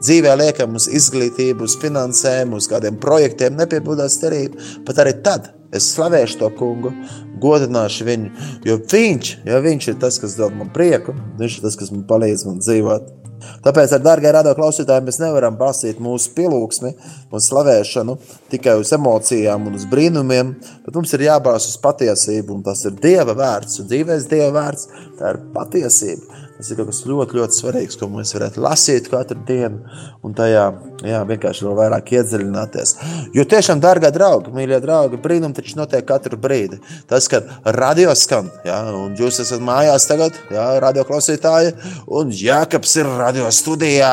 dzīvē 0.00 0.32
liekam 0.40 0.78
uz 0.80 0.88
izglītību, 0.88 1.68
uz 1.68 1.76
finansēm, 1.82 2.56
uz 2.56 2.70
kādiem 2.70 2.96
projektiem, 3.02 3.58
nepiebūdās 3.58 4.16
cerība. 4.22 4.64
Pat 4.88 5.04
arī 5.04 5.18
tad 5.26 5.52
es 5.74 5.90
slavēšu 5.92 6.38
to 6.40 6.48
kungu, 6.56 6.94
godināšu 7.42 8.08
viņu, 8.08 8.32
jo 8.68 8.78
viņš, 8.92 9.32
jo 9.48 9.62
viņš 9.68 9.92
ir 9.92 10.00
tas, 10.02 10.18
kas 10.22 10.36
dod 10.38 10.56
man 10.58 10.72
prieku, 10.74 11.16
viņš 11.38 11.58
ir 11.58 11.68
tas, 11.68 11.78
kas 11.78 11.94
man 11.94 12.04
palīdz 12.08 12.46
man 12.48 12.60
dzīvot. 12.64 13.14
Tāpēc, 13.62 13.92
ar 13.94 14.02
dārgie 14.02 14.32
radio 14.34 14.54
klausītāji, 14.58 15.04
mēs 15.06 15.20
nevaram 15.22 15.56
balstīt 15.58 16.00
mūsu 16.02 16.32
pielūgsmi 16.34 16.90
un 17.30 17.44
slavēšanu 17.44 18.16
tikai 18.52 18.74
uz 18.80 18.90
emocijām 18.96 19.68
un 19.70 19.78
uz 19.78 19.86
brīnumiem, 19.90 20.54
bet 20.86 20.98
mums 20.98 21.14
ir 21.14 21.26
jābalsta 21.28 21.72
uz 21.72 21.78
patiesību, 21.84 22.58
un 22.58 22.66
tas 22.66 22.82
ir 22.88 22.98
Dieva 22.98 23.36
vērts, 23.38 23.80
un 23.82 23.90
dzīvēs 23.92 24.28
Dieva 24.30 24.50
vērts, 24.58 24.90
tā 25.20 25.34
ir 25.34 25.42
patiesība. 25.54 26.47
Tas 26.58 26.72
ir 26.72 26.78
kaut 26.80 26.88
kas 26.90 27.04
ļoti, 27.06 27.36
ļoti 27.38 27.54
svarīgs, 27.54 27.96
ko 28.00 28.08
mēs 28.10 28.32
varētu 28.34 28.58
lasīt 28.58 29.06
katru 29.12 29.38
dienu 29.46 29.84
un 30.26 30.32
tajā 30.34 30.64
jā, 31.06 31.20
vienkārši 31.28 31.62
vēl 31.62 31.76
vairāk 31.78 32.10
iedziļināties. 32.16 32.94
Jo 33.36 33.44
tiešām, 33.46 33.78
dārgā 33.84 34.10
draugi, 34.14 34.50
mīļie 34.56 34.80
draugi, 34.82 35.20
brīnumi 35.22 35.54
taču 35.54 35.78
notiek 35.78 36.02
katru 36.08 36.34
brīdi. 36.40 36.80
Tas, 37.06 37.30
kad 37.30 37.46
radio 37.78 38.10
skan, 38.18 38.50
jā, 38.66 38.80
un 38.98 39.14
jūs 39.18 39.38
esat 39.44 39.62
mājās 39.62 40.08
tagad, 40.10 40.34
jā, 40.50 40.66
radio 40.82 41.06
klausītāji, 41.06 41.76
un 42.18 42.34
Jākaps 42.34 42.98
ir 42.98 43.12
radio 43.22 43.54
studijā. 43.54 44.12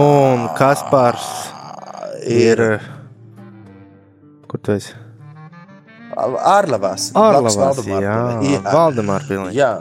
Un 0.00 0.48
Kaspars 0.56 1.28
ir. 2.24 2.80
Kur 4.48 4.64
tu 4.64 4.78
esi? 4.80 4.96
Ārlavās. 6.16 7.12
Ārlavās, 7.16 7.84
jā. 7.84 8.20
Valdemāra 8.72 9.28
pilī. 9.28 9.56
Jā 9.60 9.74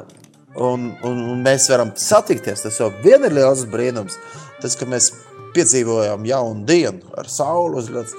un, 0.55 0.91
un, 1.05 1.23
un 1.33 1.41
mēs 1.45 1.69
varam 1.71 1.93
satikties. 1.95 2.65
Tas 2.65 2.79
jau 2.81 2.91
vien 3.03 3.25
ir 3.25 3.35
liels 3.35 3.65
brīnums. 3.69 4.17
Tas, 4.63 4.75
ka 4.79 4.87
mēs 4.89 5.11
piedzīvojam 5.55 6.25
jaunu 6.29 6.65
dienu 6.67 7.15
ar 7.17 7.29
sauli 7.31 7.79
uzlēts. 7.81 8.15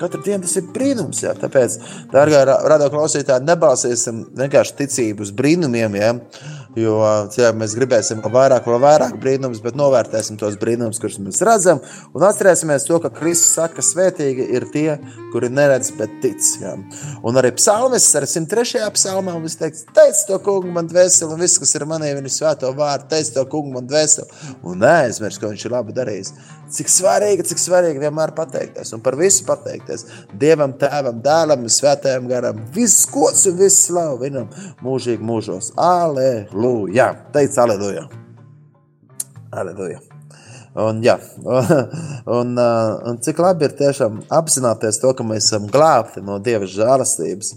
Katru 0.00 0.22
dienu 0.24 0.44
tas 0.46 0.56
ir 0.56 0.68
brīnums. 0.72 1.20
Jā. 1.24 1.34
Tāpēc, 1.38 1.76
dārgā 2.12 2.44
radio 2.48 2.88
klausītāji, 2.92 3.44
nebalsīsim 3.48 4.24
vienkārši 4.40 4.78
ticību 4.80 5.26
uz 5.26 5.32
brīnumiem. 5.36 5.98
Jā. 6.00 6.12
Jo 6.78 6.96
jā, 7.30 7.52
mēs 7.54 7.76
gribēsim 7.78 8.18
vēl 8.24 8.32
vairāk, 8.34 8.66
vēl 8.66 8.80
vairāk 8.82 9.14
brīnumus, 9.22 9.60
bet 9.62 9.76
novērtēsim 9.78 10.38
tos 10.40 10.56
brīnumus, 10.58 10.98
kurus 11.02 11.20
mēs 11.22 11.38
redzam. 11.46 11.78
Un 12.10 12.24
atcerēsimies 12.26 12.86
to, 12.88 12.98
ka 13.02 13.12
Kristus 13.14 13.54
saka, 13.54 13.78
ka 13.78 13.84
svētīgi 13.86 14.48
ir 14.56 14.66
tie, 14.74 14.96
kuri 15.30 15.52
neredz, 15.54 15.92
bet 15.98 16.18
tic. 16.24 16.42
Jā. 16.58 16.74
Un 17.22 17.38
arī 17.38 17.52
psalmis, 17.54 18.08
ar 18.18 18.26
103. 18.26 18.82
psalmā, 18.96 19.36
viņš 19.44 19.58
teiks, 19.60 19.86
teic 19.94 20.24
to 20.26 20.40
kungu 20.42 20.74
man 20.74 20.90
dvēseli, 20.90 21.30
un 21.34 21.46
viss, 21.46 21.60
kas 21.62 21.76
ir 21.78 21.86
manī, 21.90 22.10
viņa 22.18 22.34
svēto 22.34 22.74
vārdu, 22.74 23.06
teic 23.14 23.30
to 23.36 23.46
kungu 23.54 23.76
man 23.78 23.86
dvēseli. 23.90 24.42
Un 24.66 24.82
neaizmirst, 24.82 25.42
ko 25.42 25.52
viņš 25.54 25.68
ir 25.68 25.76
labi 25.78 25.94
darījis. 25.94 26.34
Cik 26.74 26.90
svarīgi, 26.90 27.44
cik 27.46 27.60
svarīgi 27.62 28.02
vienmēr 28.02 28.32
pateikties 28.34 28.94
un 28.96 29.02
par 29.04 29.14
visu 29.18 29.44
pateikties. 29.46 30.06
Dievam, 30.40 30.74
Tēvam, 30.80 31.20
Dēlam, 31.22 31.68
Svētajam 31.70 32.26
garam. 32.30 32.64
Viss 32.74 33.06
gods 33.10 33.46
un 33.50 33.60
viss 33.60 33.86
slavu 33.86 34.24
viņam 34.24 34.50
mūžīgi 34.82 35.22
mūžos. 35.24 35.70
Aleluja! 35.78 37.12
Teic, 37.34 37.54
aleluja! 37.62 38.08
Aleluja! 39.54 40.02
Un, 40.74 40.98
jā, 41.06 41.14
un, 42.38 42.56
un 42.58 43.18
cik 43.22 43.38
labi 43.38 43.68
ir 43.68 43.76
tiešām 43.78 44.24
apzināties 44.34 44.98
to, 44.98 45.12
ka 45.14 45.26
mēs 45.26 45.46
esam 45.46 45.68
glābti 45.70 46.22
no 46.26 46.40
Dieva 46.42 46.66
žēlastības. 46.66 47.52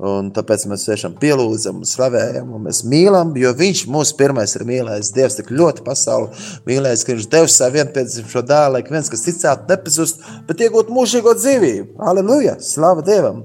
Un 0.00 0.30
tāpēc 0.32 0.62
mēs 0.70 0.86
tiešām 0.86 1.18
pielūdzam, 1.20 1.82
slavējam, 1.84 2.54
un 2.56 2.62
mēs 2.64 2.80
mīlam, 2.88 3.34
jo 3.36 3.50
Viņš 3.56 3.82
mūsu 3.92 4.16
pirmais 4.16 4.54
ir 4.56 4.64
mīlējis. 4.68 5.12
Dievs 5.12 5.36
tik 5.36 5.50
ļoti 5.52 5.84
pasauli 5.84 6.30
mīlējis, 6.68 7.04
ka 7.04 7.16
Viņš 7.18 7.26
devis 7.34 7.56
savu 7.60 7.76
vienpiedzimušo 7.76 8.44
dēlu, 8.48 8.78
lai 8.78 8.84
viens, 8.88 9.10
kas 9.12 9.26
ticētu, 9.26 9.68
nepazust, 9.68 10.24
bet 10.48 10.64
iegūtu 10.64 10.96
mūžīgo 10.96 11.36
dzīvību. 11.36 11.98
Aleluja! 12.12 12.56
Slava 12.64 13.04
Dievam! 13.04 13.44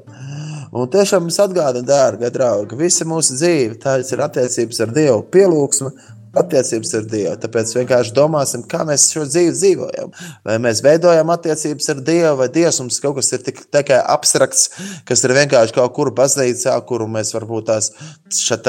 Un 0.75 0.89
tiešām 0.91 1.23
mums 1.23 1.37
atgādina, 1.39 1.87
dārgie 1.87 2.27
draugi, 2.35 2.75
visa 2.75 3.05
mūsu 3.07 3.37
dzīve, 3.37 3.77
tās 3.79 4.09
ir 4.11 4.23
attiecības 4.25 4.81
ar 4.83 4.89
Dievu, 4.95 5.21
pielūgsme, 5.31 5.91
attiecības 6.41 6.93
ar 6.99 7.07
Dievu. 7.11 7.35
Tāpēc 7.43 7.75
vienkārši 7.77 8.15
domāsim, 8.15 8.65
kā 8.69 8.83
mēs 8.87 9.07
šo 9.13 9.25
dzīvi 9.29 9.53
dzīvojam. 9.55 10.11
Vai 10.47 10.57
mēs 10.63 10.83
veidojam 10.85 11.31
attiecības 11.35 11.93
ar 11.93 12.03
Dievu, 12.09 12.35
vai 12.41 12.49
Dievs 12.53 12.81
mums 12.83 12.99
kaut 13.03 13.17
kas 13.19 13.31
ir 13.35 13.45
tik, 13.45 13.63
tikai 13.73 14.01
abstrakts, 14.15 14.69
kas 15.07 15.25
ir 15.25 15.35
vienkārši 15.37 15.77
kaut 15.79 15.95
kur 15.97 16.13
baznīcā, 16.15 16.75
kuru 16.89 17.09
mēs 17.11 17.33
varbūt 17.35 17.71
tās 17.71 17.91
šeit 18.35 18.67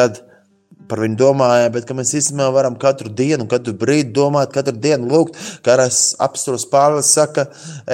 par 0.88 1.02
viņu 1.02 1.18
domājam, 1.18 1.72
bet 1.74 1.90
mēs 1.98 2.14
īstenībā 2.20 2.48
varam 2.54 2.76
katru 2.80 3.10
dienu, 3.10 3.46
katru 3.50 3.74
brīdi 3.78 4.12
domāt, 4.16 4.52
katru 4.54 4.76
dienu 4.78 5.10
lūgt. 5.10 5.38
Kā 5.66 5.76
apstults 5.82 6.68
Pāvils 6.70 7.10
saka, 7.16 7.48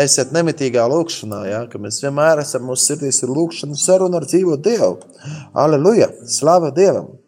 esiet 0.05 0.35
nemitīgā 0.37 0.85
lūkšanā, 0.93 1.43
ja? 1.49 1.65
ka 1.73 1.81
mēs 1.83 2.03
vienmēr 2.05 2.45
esam 2.45 2.69
mūsu 2.69 2.93
sirdīs 2.93 3.23
ar 3.25 3.33
lūkšanu 3.33 3.81
sarunu 3.81 4.21
ar 4.21 4.29
dzīvo 4.29 4.61
Dievu. 4.61 4.95
Aleluja! 5.57 6.13
Slava 6.29 6.73
Dievam! 6.75 7.22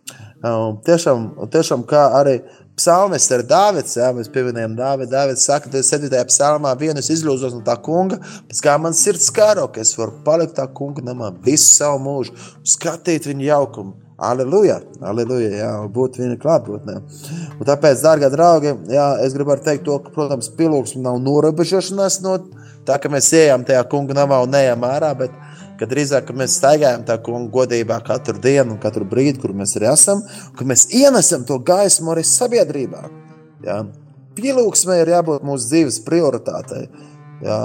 Un 0.45 0.77
tiešām, 0.85 1.31
un 1.41 1.49
tiešām 1.49 1.87
kā 1.89 2.03
arī 2.19 2.35
psalmis 2.77 3.31
ar 3.33 3.45
Dāvids, 3.49 3.95
jā, 3.97 4.11
mēs 4.13 4.29
pieminējam 4.35 4.75
Dāvidu. 4.77 5.13
Dāvids 5.15 5.47
saka, 5.47 5.71
ka 5.73 5.81
7. 5.81 6.11
psalmā 6.29 6.75
vienu 6.77 7.01
es 7.01 7.09
izlūzos 7.15 7.55
no 7.55 7.63
tā 7.65 7.79
kunga, 7.81 8.19
pēc 8.51 8.61
kā 8.67 8.75
man 8.83 8.97
sirds 8.99 9.31
kāro, 9.33 9.65
ka 9.73 9.81
es 9.81 9.95
varu 9.97 10.19
palikt 10.27 10.59
tā 10.59 10.67
kunga 10.69 11.05
namā 11.07 11.31
visu 11.45 11.71
savu 11.71 12.03
mūžu, 12.05 12.37
skatīt 12.75 13.31
viņa 13.31 13.47
jaukumu. 13.55 13.95
Aleluja, 14.25 14.77
aleluja, 15.03 15.49
jā, 15.59 15.71
būt 15.91 16.21
viņa 16.21 16.37
klātbūtnē. 16.43 16.95
Un 17.57 17.67
tāpēc, 17.67 18.05
dārgā 18.05 18.29
draugi, 18.31 18.77
jā, 18.93 19.09
es 19.25 19.35
gribu 19.35 19.57
teikt 19.59 19.83
to, 19.89 19.97
ka, 20.05 20.13
protams, 20.15 20.53
pilūksme 20.55 21.03
nav 21.03 21.19
norobežošanās 21.25 22.21
no 22.23 22.37
tā, 22.87 23.01
ka 23.03 23.11
mēs 23.11 23.33
ejam 23.35 23.65
tajā 23.67 23.83
kunga 23.91 24.15
namā 24.21 24.39
un 24.45 24.55
neejam 24.55 24.87
ārā, 24.87 25.11
bet 25.19 25.35
ka 25.81 25.89
drīzāk 25.91 26.29
ka 26.29 26.37
mēs 26.37 26.59
staigājam 26.61 27.05
tā 27.09 27.19
kunga 27.25 27.51
godībā 27.55 28.01
katru 28.07 28.39
dienu 28.43 28.77
un 28.77 28.83
katru 28.83 29.07
brīdi, 29.09 29.41
kur 29.43 29.55
mēs 29.57 29.77
arī 29.79 29.91
esam, 29.93 30.23
ka 30.59 30.67
mēs 30.69 30.89
ienesam 30.95 31.47
to 31.49 31.59
gaismu 31.59 32.15
arī 32.15 32.27
sabiedrībā. 32.29 33.05
Ja? 33.67 33.83
Pielūgsmē 34.35 35.01
ir 35.03 35.15
jābūt 35.15 35.45
mūsu 35.47 35.71
dzīves 35.71 36.01
prioritātei. 36.07 36.89
Jā, 37.45 37.57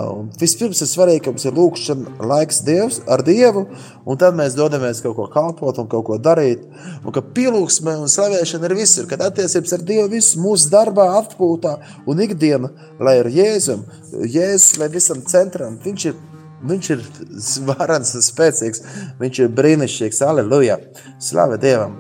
vispirms 0.42 0.82
ir 0.82 0.90
svarīgi, 0.90 1.22
ka 1.24 1.32
mums 1.32 1.46
ir 1.46 1.54
lūkšana 1.56 2.26
laiks 2.28 2.58
dievs, 2.68 2.98
ar 3.08 3.22
Dievu, 3.24 3.62
un 4.04 4.18
tad 4.20 4.36
mēs 4.36 4.58
dodamies 4.58 5.00
kaut 5.06 5.16
ko 5.16 5.28
kalpot 5.32 5.78
un 5.80 5.88
kaut 5.92 6.04
ko 6.08 6.18
darīt. 6.20 6.66
Un 7.06 7.14
ka 7.16 7.22
pielūgsme 7.24 7.94
un 8.02 8.12
slavēšana 8.12 8.68
ir 8.68 8.76
visur, 8.76 9.08
kad 9.08 9.22
attiecības 9.24 9.78
ar 9.78 9.86
Dievu 9.88 10.10
viss 10.16 10.36
mūsu 10.42 10.72
darbā, 10.74 11.06
atpūtā 11.22 11.78
un 12.10 12.24
ikdiena, 12.26 12.74
lai 13.00 13.20
ir 13.22 13.30
Jēzum, 13.38 13.86
Jēzus, 14.26 14.80
lai 14.82 14.90
visam 14.98 15.22
centram, 15.30 15.78
viņš 15.86 16.10
ir 16.10 16.20
Viņš 16.68 16.92
ir 16.96 17.08
varants 17.70 18.14
un 18.18 18.26
spēcīgs. 18.26 18.84
Viņš 19.22 19.42
ir 19.46 19.56
brīnišķīgs. 19.56 20.22
Aleluja! 20.28 20.80
Slavu 21.24 21.60
Dievam! 21.62 21.98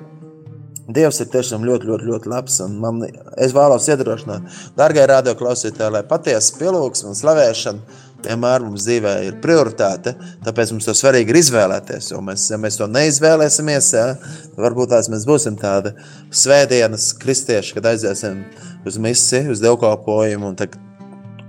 Dievs 0.89 1.19
ir 1.21 1.27
tiešām 1.29 1.61
ļoti, 1.67 1.85
ļoti, 1.85 2.05
ļoti 2.09 2.29
labs. 2.31 2.55
Man, 2.81 3.03
es 3.37 3.53
vēlos 3.53 3.85
iedrošināt, 3.93 4.47
darbie 4.77 5.03
radioklausītāji, 5.11 5.93
lai 5.93 6.01
patiesa 6.09 6.55
pielūgsme 6.57 7.11
un 7.11 7.19
slavēšana 7.19 7.99
vienmēr 8.25 8.65
mums 8.65 8.87
dzīvē 8.87 9.13
ir 9.27 9.37
prioritāte. 9.43 10.15
Tāpēc 10.45 10.73
mums 10.73 10.89
to 10.89 10.97
svarīgi 10.97 11.33
ir 11.33 11.39
izvēlēties. 11.43 12.09
Jo 12.13 12.23
mēs, 12.25 12.49
ja 12.49 12.59
mēs 12.61 12.79
to 12.81 12.89
neizvēlēsimies, 12.89 13.93
ja, 13.95 14.09
varbūt 14.57 14.93
tās 14.95 15.13
mēs 15.13 15.29
būsim 15.29 15.61
tādi 15.61 15.93
svētdienas 16.33 17.11
kristieši, 17.21 17.77
kad 17.77 17.93
aiziesim 17.93 18.43
uz 18.89 19.01
misiju, 19.01 19.53
uz 19.53 19.63
dievkalpojumu 19.63 20.55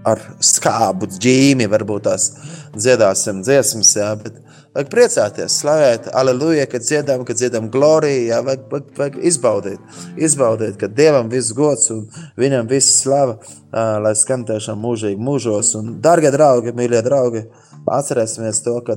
ar 0.08 0.20
skābu 0.44 1.08
ģīmi 1.20 1.66
varbūt 1.70 2.06
tās 2.06 2.30
dziedāsim 2.76 3.42
dziesmas, 3.44 3.92
jā, 3.96 4.08
bet 4.20 4.38
vajag 4.74 4.90
priecāties, 4.92 5.56
slavēt, 5.60 6.08
aleluja, 6.16 6.66
kad 6.70 6.84
dziedām, 6.84 7.24
kad 7.28 7.38
dziedām 7.40 7.68
gloriju, 7.72 8.26
jā, 8.30 8.40
vajag, 8.46 8.66
vajag, 8.70 8.90
vajag 8.98 9.18
izbaudīt, 9.30 9.96
izbaudīt, 10.28 10.76
ka 10.80 10.88
Dievam 11.00 11.30
viss 11.32 11.54
gods 11.56 11.90
un 11.94 12.04
viņam 12.40 12.70
viss 12.70 13.00
slava, 13.02 13.38
lai 13.72 14.14
skan 14.18 14.46
tiešām 14.48 14.80
mūžīgi 14.80 15.20
mūžos. 15.20 15.74
Un, 15.80 15.96
dargie 16.02 16.30
draugi, 16.34 16.74
mīļie 16.76 17.02
draugi, 17.06 17.44
atcerēsimies 17.90 18.62
to, 18.64 18.76
ka 18.86 18.96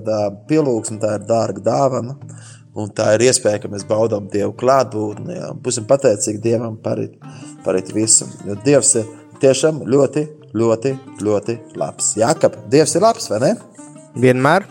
pielūgsme 0.49 1.01
tā 1.01 1.17
ir 1.17 1.25
dārga 1.29 1.65
dāvana, 1.65 2.15
un 2.77 2.93
tā 2.93 3.15
ir 3.17 3.25
iespēja, 3.27 3.63
ka 3.63 3.73
mēs 3.73 3.87
baudām 3.89 4.29
Dievu 4.33 4.53
klātbūtni, 4.61 5.41
būsim 5.65 5.89
pateicīgi 5.89 6.41
Dievam 6.43 6.77
par, 6.85 7.01
par 7.65 7.81
visu, 7.97 8.29
jo 8.45 8.57
Dievs 8.65 8.95
ir 9.01 9.09
tiešām 9.41 9.83
ļoti 9.89 10.27
ļoti, 10.57 10.93
ļoti 11.23 11.57
labs. 11.79 12.13
Jākap, 12.19 12.57
Dievs 12.71 12.95
ir 12.97 13.05
labs, 13.05 13.29
vai 13.31 13.41
ne? 13.43 13.51
Vienmēr. 14.19 14.67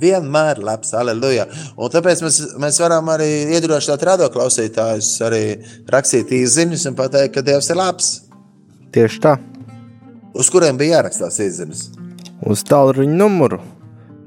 Vienmēr 0.00 0.60
labs, 0.62 0.92
aleluja. 0.94 1.48
Un 1.74 1.90
tāpēc 1.90 2.22
mēs, 2.22 2.38
mēs 2.62 2.78
varam 2.82 3.10
arī 3.10 3.28
iedrošināt 3.56 4.04
radioklausītājus, 4.06 5.08
arī 5.26 5.42
rakstīt 5.90 6.30
īsiņas 6.36 6.86
un 6.92 6.98
pateikt, 6.98 7.34
ka 7.34 7.44
Dievs 7.46 7.70
ir 7.72 7.80
labs. 7.80 8.12
Tieši 8.94 9.22
tā. 9.24 9.34
Uz 10.34 10.50
kuriem 10.52 10.78
bija 10.78 11.00
jārakstās 11.00 11.40
īsiņas? 11.42 11.82
Uz 12.46 12.62
tālruņa 12.70 13.18
numuru 13.18 13.58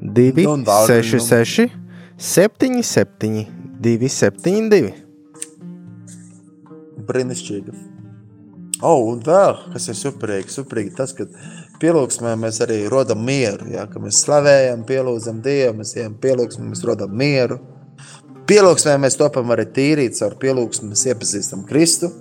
266, 0.04 1.72
77, 2.20 3.48
272. 3.80 4.92
Brīnišķīgi. 7.08 7.93
Oh, 8.84 9.06
un 9.14 9.22
vēl, 9.24 9.70
kas 9.72 9.86
ir 9.88 9.96
superīgi, 9.96 10.52
superīgi 10.52 10.92
tas, 10.98 11.14
ka 11.16 11.24
pielūgsmē 11.80 12.34
mēs 12.42 12.60
arī 12.66 12.82
rodam 12.92 13.22
mieru. 13.24 13.70
Ja, 13.72 13.86
mēs 13.88 14.20
slavējam, 14.26 14.84
pielūdzam 14.90 15.40
Dievu, 15.46 15.78
mēs 15.80 15.94
ejam 15.96 16.18
pielūgsmē, 16.20 16.68
mēs 16.68 16.84
rodam 16.88 17.14
mieru. 17.16 17.62
Pielūgsmē 18.50 18.98
mēs 19.00 19.16
topam 19.16 19.54
arī 19.56 19.70
tīrīt, 19.72 20.18
caur 20.18 20.36
pielūgsmu 20.42 20.90
mēs 20.92 21.06
iepazīstam 21.14 21.64
Kristu. 21.70 22.12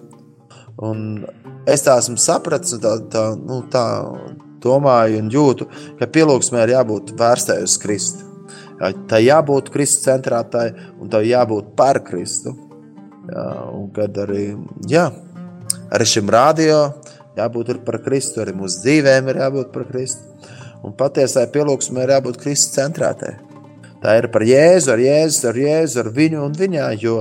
Un 0.87 1.25
es 1.67 1.83
tā 1.83 1.97
esmu 1.99 2.15
sapratis, 2.23 2.77
tā, 2.83 2.95
tā, 3.11 3.25
nu, 3.43 3.65
tā 3.73 3.85
domāju 4.63 5.19
un 5.19 5.33
jūtu, 5.35 5.67
ka 5.99 6.07
pielūgsmē 6.15 6.63
ir 6.63 6.77
jābūt 6.77 7.11
vērstai 7.19 7.59
uz 7.67 7.75
Kristu. 7.83 8.29
Tā 9.11 9.19
jābūt 9.19 9.75
Kristus 9.75 10.07
centrētai 10.07 10.69
un 11.03 11.11
tā 11.11 11.25
jābūt 11.27 11.75
par 11.79 12.05
Kristu. 12.07 12.55
Jā, 13.27 13.51
un 13.75 13.91
kad 13.95 14.17
arī, 14.19 14.53
jā, 14.91 15.09
arī 15.93 16.09
šim 16.09 16.33
rādio 16.33 16.81
jābūt 17.39 17.79
par 17.87 18.01
Kristu, 18.05 18.43
arī 18.43 18.57
mūsu 18.57 18.83
dzīvēm 18.85 19.31
ir 19.31 19.41
jābūt 19.45 19.73
par 19.75 19.87
Kristu. 19.89 20.29
Un 20.83 20.97
patiesai 20.99 21.47
pielūgsmē 21.55 22.05
ir 22.05 22.17
jābūt 22.17 22.41
Kristus 22.43 22.75
centrētai. 22.75 23.37
Tā 24.03 24.17
ir 24.19 24.27
par 24.35 24.43
Jēzu, 24.43 24.91
ar 24.91 24.99
Jēzu, 24.99 25.45
ar 25.53 25.59
Jēzu, 25.61 26.01
ar 26.03 26.09
viņu 26.11 26.41
un 26.43 26.55
viņā, 26.59 26.89
jo 26.99 27.21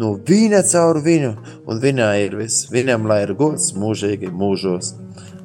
no 0.00 0.14
viņa 0.16 0.62
caur 0.70 1.02
viņu 1.04 1.32
un 1.68 1.82
viņā 1.82 2.08
ir 2.22 2.38
viss. 2.38 2.70
Viņam 2.72 3.04
lai 3.10 3.20
ir 3.26 3.34
gods 3.36 3.74
mūžīgi 3.76 4.32
mūžos. 4.32 4.94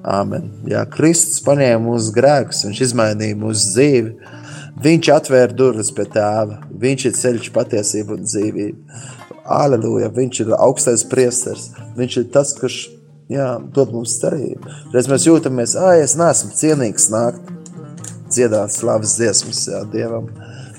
Āmen. 0.08 0.48
Jā, 0.70 0.86
Kristus 0.88 1.42
paņēma 1.44 1.82
mūsu 1.84 2.14
grēkus, 2.16 2.64
viņš 2.64 2.82
izmainīja 2.86 3.36
mūsu 3.42 3.74
dzīvi. 3.74 4.36
Viņš 4.86 5.10
atvēra 5.12 5.58
durvis 5.58 5.90
pie 5.92 6.06
tēva. 6.14 6.62
Viņš 6.72 7.06
ir 7.10 7.16
ceļš, 7.18 7.52
patiesība 7.52 8.16
un 8.16 8.24
dzīvība. 8.24 9.02
Aleluja! 9.48 10.10
Viņš 10.12 10.42
ir 10.44 10.54
augstais 10.58 11.06
priesteris. 11.08 11.70
Viņš 11.98 12.18
ir 12.22 12.26
tas, 12.34 12.52
kurš 12.58 12.82
jā, 13.32 13.54
dod 13.74 13.94
mums 13.96 14.18
cerību. 14.22 14.74
Reiz 14.94 15.08
mēs 15.12 15.28
jūtamies, 15.28 15.76
ah, 15.80 15.96
es 16.02 16.18
neesmu 16.20 16.52
cienīgs 16.58 17.08
nākt 17.14 17.54
dziedāt 18.32 18.76
slavas 18.76 19.16
dziesmas 19.18 19.64
jā, 19.70 19.82
Dievam. 19.92 20.30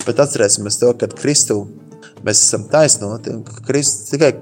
Bet 0.04 0.20
atcerēsimies 0.22 0.78
to, 0.80 0.92
ka 1.00 1.08
Kristu 1.16 1.62
mēs 2.24 2.42
esam 2.44 2.66
taisnoti. 2.70 3.34
Krist, 3.66 4.08
tikai 4.12 4.34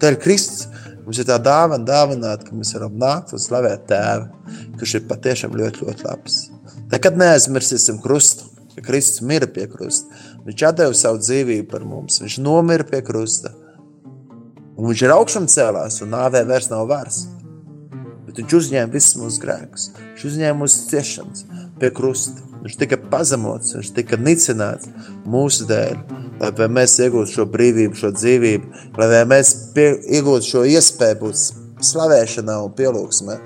dēļ 0.00 0.18
Kristus 0.24 0.66
mums 1.04 1.20
ir 1.20 1.28
tā 1.28 1.36
dāvana 1.42 1.84
dāvināt, 1.86 2.44
ka 2.46 2.56
mēs 2.56 2.74
varam 2.76 2.96
nākt 3.00 3.34
un 3.36 3.42
slavēt 3.42 3.86
tēvu, 3.92 4.56
kurš 4.80 4.98
ir 4.98 5.08
patiešām 5.10 5.56
ļoti, 5.58 5.86
ļoti 5.86 6.06
labs. 6.08 6.40
Nekad 6.92 7.18
neaizmirsīsim 7.20 8.00
krustu, 8.02 8.48
Kristus 8.84 9.22
mira 9.24 9.48
pie 9.48 9.64
krusta. 9.70 10.10
Viņš 10.46 10.64
deva 10.78 10.96
savu 10.96 11.20
dzīvību 11.22 11.68
par 11.70 11.86
mums, 11.86 12.20
viņš 12.22 12.40
nomira 12.44 12.86
pie 12.86 13.00
krusta. 13.06 13.54
Un 14.76 14.90
viņš 14.90 15.06
ir 15.06 15.14
augšām 15.14 15.46
cēlās, 15.48 16.02
un 16.04 16.12
nāvē 16.12 16.44
vairs 16.48 16.68
nav 16.68 16.84
varas. 16.90 17.22
Bet 18.26 18.40
viņš 18.42 18.56
uzņēma 18.58 18.92
visus 18.92 19.16
mūsu 19.20 19.40
grēkus, 19.40 19.90
viņš 20.00 20.26
uzņēma 20.30 20.60
mūsu 20.60 20.82
ciešanas 20.90 21.46
pie 21.80 21.90
krusta. 21.96 22.44
Viņš 22.66 22.76
tika 22.80 22.98
pazemots, 23.12 23.76
viņš 23.76 23.92
tika 23.94 24.18
nicināts 24.18 24.88
mūsu 25.28 25.68
dēļ, 25.68 26.00
lai 26.42 26.68
mēs 26.72 26.96
iegūtu 27.04 27.36
šo 27.36 27.44
brīvību, 27.52 27.94
šo 28.00 28.10
dzīvību, 28.16 28.82
lai 28.98 29.22
mēs 29.30 29.52
pie, 29.76 29.92
iegūtu 30.18 30.48
šo 30.50 30.64
iespēju 30.66 31.20
būt 31.20 31.44
slavēšanā 31.86 32.56
un 32.64 32.74
pielūgsmē. 32.76 33.38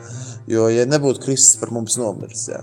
Jo, 0.48 0.68
ja 0.72 0.86
nebūtu 0.88 1.20
Kristus 1.24 1.58
par 1.60 1.70
mums 1.74 1.98
nomiris, 2.00 2.46
jā, 2.50 2.62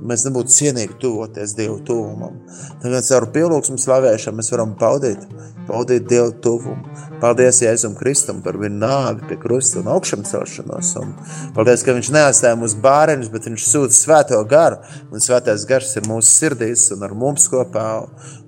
mēs 0.00 0.24
nebūtu 0.26 0.54
cienīgi 0.54 0.96
tuvoties 1.02 1.52
Dievu 1.58 1.76
tuvumam. 1.86 2.40
Tagad 2.82 3.04
caur 3.06 3.28
pielūgsmu 3.34 3.76
slavēšanu 3.82 4.40
mēs 4.40 4.50
varam 4.54 4.72
baudīt, 4.78 5.26
baudīt 5.68 6.08
Dievu 6.08 6.32
tuvumu. 6.42 7.06
Paldies 7.18 7.58
Jēzum 7.64 7.96
Kristum 7.98 8.40
par 8.44 8.56
viņu 8.60 8.78
nāvi 8.78 9.26
pie 9.26 9.38
krusta 9.42 9.80
un 9.80 9.90
augšam 9.90 10.22
celšanos. 10.26 10.92
Un 11.00 11.12
paldies, 11.56 11.82
ka 11.82 11.96
viņš 11.96 12.12
neatstāja 12.14 12.58
mūsu 12.58 12.78
bāreņus, 12.84 13.30
bet 13.34 13.48
viņš 13.50 13.66
sūta 13.66 13.96
svēto 13.96 14.38
garu. 14.48 14.78
Un 15.10 15.24
svētais 15.24 15.66
gars 15.68 15.96
ir 15.98 16.06
mūsu 16.06 16.30
sirdīs 16.30 16.88
un 16.94 17.02
ar 17.06 17.16
mums 17.18 17.50
kopā. 17.50 17.88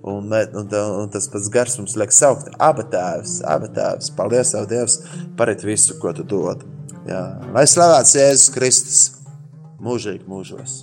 Un, 0.00 0.30
un, 0.30 0.50
un, 0.62 0.74
un 1.02 1.10
tas 1.12 1.26
pats 1.32 1.50
gars 1.52 1.78
mums 1.82 1.98
liek 1.98 2.14
saukt. 2.14 2.52
Aba 2.62 2.86
tēvs, 2.94 3.40
aba 3.42 3.68
tēvs. 3.74 4.14
Paldies, 4.16 4.54
Tev, 4.54 4.70
Dievs, 4.70 5.00
par 5.36 5.50
visu, 5.66 5.98
ko 5.98 6.14
Tu 6.14 6.26
dod. 6.30 6.62
Jā. 7.10 7.24
Lai 7.50 7.64
slavēts 7.66 8.14
Jēzus 8.14 8.52
Kristus 8.54 9.00
mūžīgi 9.82 10.28
mūžos. 10.30 10.76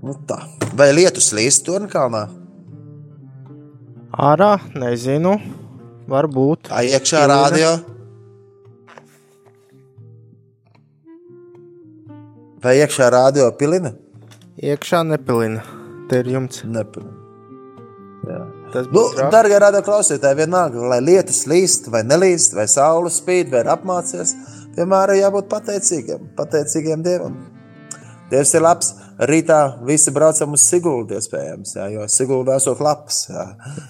Nu 0.00 0.16
tā. 0.26 0.40
Vai 0.74 0.88
lietus 0.96 1.30
līst 1.36 1.62
Tornkalnā? 1.68 2.24
Ārā, 4.10 4.56
nezinu. 4.74 5.36
Varbūt. 6.10 6.66
Tā 6.72 6.82
iekšā 6.88 7.22
rādio. 7.30 7.70
Vai 12.64 12.74
iekšā 12.80 13.12
rādio 13.14 13.46
pilina? 13.60 13.94
Iekšā 14.58 15.04
nepilina. 15.06 15.62
Te 16.10 16.24
ir 16.24 16.34
jumts. 16.34 16.64
Nepilina. 16.66 17.19
Nu, 18.70 19.04
Darbie 19.32 19.58
radio 19.58 19.82
klausītāji, 19.86 20.38
vienalga, 20.44 20.82
lai 20.92 21.00
lietas 21.02 21.42
līst, 21.50 21.88
vai 21.90 22.04
nelīst, 22.06 22.54
vai 22.54 22.68
saule 22.70 23.10
spīd, 23.12 23.50
vai 23.52 23.64
ir 23.64 23.70
apmācies, 23.72 24.34
vienmēr 24.76 25.14
ir 25.14 25.24
jābūt 25.24 25.48
pateicīgiem, 25.50 26.30
pateicīgiem 26.38 27.02
Dievam. 27.06 27.38
Dievs 28.30 28.54
ir 28.54 28.62
labs. 28.62 28.92
Rītā 29.20 29.56
visi 29.84 30.12
braucam 30.16 30.54
uz 30.56 30.62
Siguldu, 30.64 31.18
iespējams, 31.18 31.74
jā, 31.76 31.90
jo 31.92 32.06
Sigulda 32.08 32.54
esot 32.56 32.78
labs. 32.80 33.26
Jā. 33.28 33.42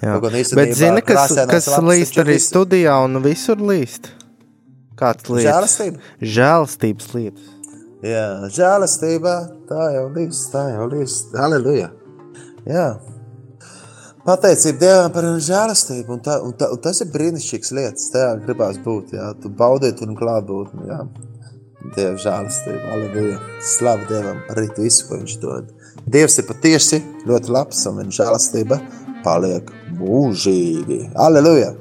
Jā. 0.02 0.16
Bet 0.58 0.72
zini, 0.74 1.04
kas, 1.06 1.36
kas 1.46 1.68
līst 1.86 2.18
arī 2.18 2.34
visu. 2.34 2.48
studijā 2.48 2.96
un 3.04 3.20
visur 3.22 3.62
līst? 3.62 4.10
Kāds 4.98 5.28
lietas? 5.30 5.46
Žēlastība. 5.46 6.02
Žēlastības 6.34 7.14
lietas. 7.14 7.52
Jā, 8.00 8.26
žēlastībā 8.56 9.36
tā 9.68 9.86
jau 9.94 10.04
līst, 10.16 10.50
tā 10.54 10.64
jau 10.72 10.88
līst. 10.90 11.30
Halleluja. 11.36 11.92
Jā. 12.66 12.88
Pateicība 14.30 14.78
Dievam 14.78 15.10
par 15.10 15.24
žēlastību, 15.42 16.12
un, 16.14 16.20
tā, 16.22 16.36
un, 16.46 16.52
tā, 16.54 16.68
un 16.70 16.78
tas 16.84 17.00
ir 17.02 17.08
brīnišķīgs 17.10 17.72
lietas. 17.74 18.04
Tajā 18.14 18.28
gribās 18.44 18.76
būt, 18.84 19.16
jā, 19.16 19.24
tu 19.42 19.50
baudīt 19.58 20.04
un 20.06 20.14
klātbūtni, 20.18 20.86
jā. 20.86 20.98
Dieva 21.96 22.12
žēlastība, 22.22 22.92
aleluja. 22.94 23.40
Slavu 23.72 24.06
Dievam 24.06 24.38
par 24.46 24.60
visu, 24.76 25.08
ko 25.08 25.18
viņš 25.18 25.34
dod. 25.42 25.72
Dievs 26.06 26.38
ir 26.38 26.46
patiesi 26.46 27.00
ļoti 27.26 27.50
labs, 27.56 27.82
un 27.90 27.98
viņa 28.04 28.16
žēlastība 28.20 28.78
paliek 29.26 29.72
mūžīgi. 29.98 31.00
Aleluja! 31.18 31.72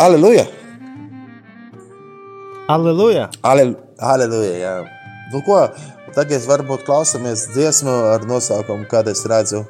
Aleluja! 0.00 0.46
Aleluja! 2.72 3.28
Aleluja, 4.14 4.54
jā. 4.64 4.76
Nu 5.34 5.44
ko, 5.44 5.60
Tagad 6.14 6.44
varbūt 6.46 6.84
klausāmies 6.86 7.48
dziesmu 7.50 7.90
ar 8.12 8.22
nosaukumu, 8.28 8.84
kad 8.86 9.08
es 9.10 9.24
redzu 9.26 9.64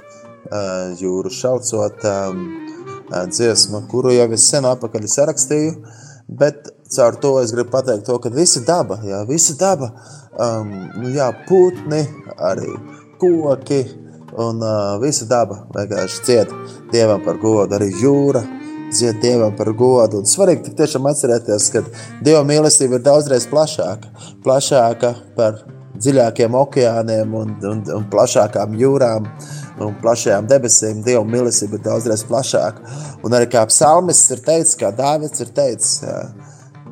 jūru 1.00 1.30
šaucot 1.32 2.04
dziesmu, 3.30 3.84
kuru 3.90 4.12
jau 4.14 4.28
es 4.36 4.46
sen 4.50 4.66
apakaļ 4.68 5.06
sarakstīju, 5.10 5.74
bet 6.40 6.70
caur 6.94 7.16
to 7.20 7.34
es 7.42 7.52
gribu 7.54 7.70
pateikt 7.74 8.06
to, 8.06 8.18
ka 8.22 8.32
visa 8.32 8.62
daba, 8.66 8.98
jā, 9.04 9.22
visa 9.28 9.56
daba, 9.60 9.90
um, 10.38 10.72
jā, 11.14 11.30
putni, 11.48 12.02
arī 12.38 12.70
koki 13.20 13.82
un 14.40 14.62
uh, 14.62 14.96
visa 15.02 15.26
daba 15.30 15.64
vienkārši 15.74 16.24
ciet 16.26 16.54
Dievam 16.92 17.22
par 17.24 17.38
godu, 17.42 17.74
arī 17.76 17.90
jūra, 18.00 18.42
dzied 18.94 19.20
Dievam 19.22 19.54
par 19.58 19.72
godu. 19.74 20.20
Un 20.22 20.28
svarīgi 20.28 20.74
tiešām 20.78 21.06
atcerēties, 21.10 21.70
ka 21.74 21.82
Dieva 22.22 22.44
mīlestība 22.46 22.98
ir 22.98 23.06
daudzreiz 23.06 23.48
plašāka, 23.50 24.10
plašāka 24.44 25.14
par 25.38 25.64
dziļākiem 25.94 26.54
okeāniem 26.58 27.34
un, 27.38 27.54
un, 27.70 27.82
un 27.96 28.06
plašākām 28.10 28.74
jūrām 28.78 29.28
un 29.82 29.96
plašajām 30.02 30.48
debesīm. 30.50 31.02
Dieva 31.06 31.24
mīlestība 31.28 31.78
ir 31.78 31.84
daudzreiz 31.86 32.24
plašāka. 32.28 32.96
Un 33.26 33.36
arī 33.36 33.48
kā 33.52 33.64
psalmists 33.70 34.32
ir 34.34 34.44
teicis, 34.46 34.78
kā 34.80 34.92
Dāvids 34.94 35.42
ir 35.44 35.50
teicis, 35.56 36.00
jā, 36.04 36.18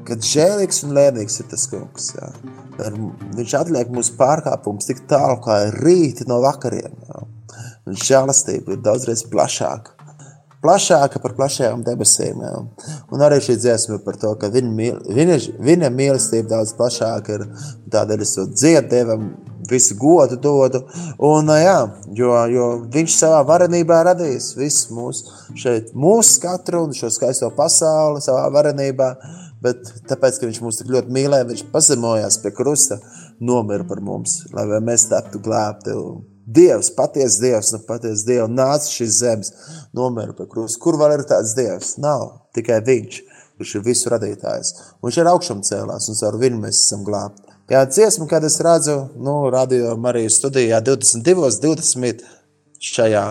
kad 0.08 0.26
žēlīgs 0.26 0.82
un 0.86 0.96
lēnīgs 0.98 1.40
ir 1.42 1.50
tas 1.52 1.68
kungs. 1.70 2.12
Jā. 2.18 2.32
Viņš 3.38 3.56
atliek 3.60 3.92
mūsu 3.94 4.16
pārkāpumus 4.18 4.88
tik 4.88 5.04
tālu 5.10 5.38
kā 5.44 5.62
rīti 5.78 6.26
no 6.30 6.40
vakariem. 6.42 6.94
Jā. 7.08 7.26
Un 7.86 7.98
žēlastība 7.98 8.76
ir 8.76 8.84
daudzreiz 8.84 9.26
plašāka 9.30 9.98
plašāka 10.62 11.20
par 11.22 11.34
plašajām 11.38 11.82
debesīm. 11.86 12.42
Jā. 12.44 12.52
Un 13.12 13.24
arī 13.26 13.40
šī 13.42 13.56
dziesma 13.60 13.98
par 14.04 14.18
to, 14.22 14.32
ka 14.38 14.50
viņa, 14.52 14.90
viņa, 15.18 15.38
viņa 15.68 15.90
mīlestība 15.94 16.52
daudz 16.54 16.74
plašāka 16.78 17.38
ir. 17.38 17.46
Tādēļ 17.92 18.24
es 18.24 18.34
to 18.36 18.46
dziedu 18.50 18.88
Dievam, 18.92 19.26
visu 19.72 19.96
godu 20.00 20.38
dodu. 20.40 20.82
Un, 21.22 21.50
jā, 21.58 21.76
jo, 22.16 22.32
jo 22.52 22.66
viņš 22.92 23.16
savā 23.16 23.42
varenībā 23.48 24.02
radījis 24.10 24.52
visu 24.58 24.96
mūsu, 24.96 25.32
šeit, 25.58 25.92
mūsu 25.96 26.42
katru 26.44 26.84
un 26.86 26.96
šo 26.96 27.10
skaisto 27.12 27.50
pasauli 27.56 28.22
savā 28.24 28.46
varenībā. 28.54 29.12
Bet 29.62 29.86
tāpēc, 30.10 30.40
ka 30.40 30.48
viņš 30.48 30.60
mūs 30.64 30.80
tik 30.80 30.90
ļoti 30.90 31.14
mīlēja, 31.14 31.46
viņš 31.46 31.64
pazemojās 31.70 32.40
pie 32.42 32.50
krusta, 32.54 32.98
nomira 33.38 33.86
par 33.86 34.00
mums, 34.02 34.40
lai 34.54 34.66
mēs 34.82 35.06
taptu 35.10 35.38
glābti. 35.42 35.94
Dievs, 36.42 36.88
patiesa 36.96 37.38
Dievs, 37.44 37.70
nu 37.70 37.78
patiesa 37.86 38.26
Dievs, 38.26 38.50
nāca 38.50 38.90
šīs 38.90 39.20
zemes, 39.20 39.52
nomira 39.94 40.34
pie 40.34 40.48
krusta. 40.50 40.80
Kur 40.82 40.98
vēl 40.98 41.14
ir 41.14 41.22
tāds 41.30 41.54
Dievs? 41.54 41.94
Nav 42.02 42.50
tikai 42.56 42.82
Viņš. 42.82 43.22
kurš 43.62 43.76
ir 43.78 43.84
visu 43.86 44.10
radītājs. 44.10 44.72
Viņš 45.04 45.18
ir 45.22 45.30
augšām 45.30 45.62
cēlās, 45.62 46.08
un 46.10 46.18
caur 46.18 46.38
viņu 46.40 46.58
mēs 46.64 46.82
esam 46.82 47.04
glābti. 47.06 47.51
Jā, 47.72 47.86
dziesma, 47.88 48.26
kad 48.28 48.44
es 48.44 48.58
redzu, 48.60 48.98
nu, 49.24 49.46
radio 49.48 49.94
Marijas 49.96 50.34
studijā 50.36 50.82
22, 50.84 51.48
20 51.62 52.18
šajā 52.84 53.22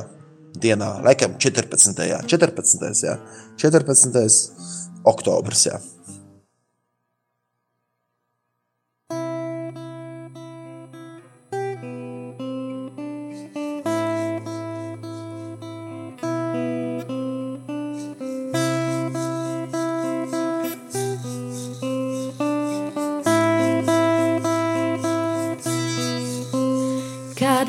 dienā, 0.63 0.87
laikam 1.05 1.35
14. 1.37 2.01
14. 2.31 3.03
Jā, 3.05 3.19
14. 3.61 4.17
oktobris. 5.11 5.67
Jā. 5.67 5.77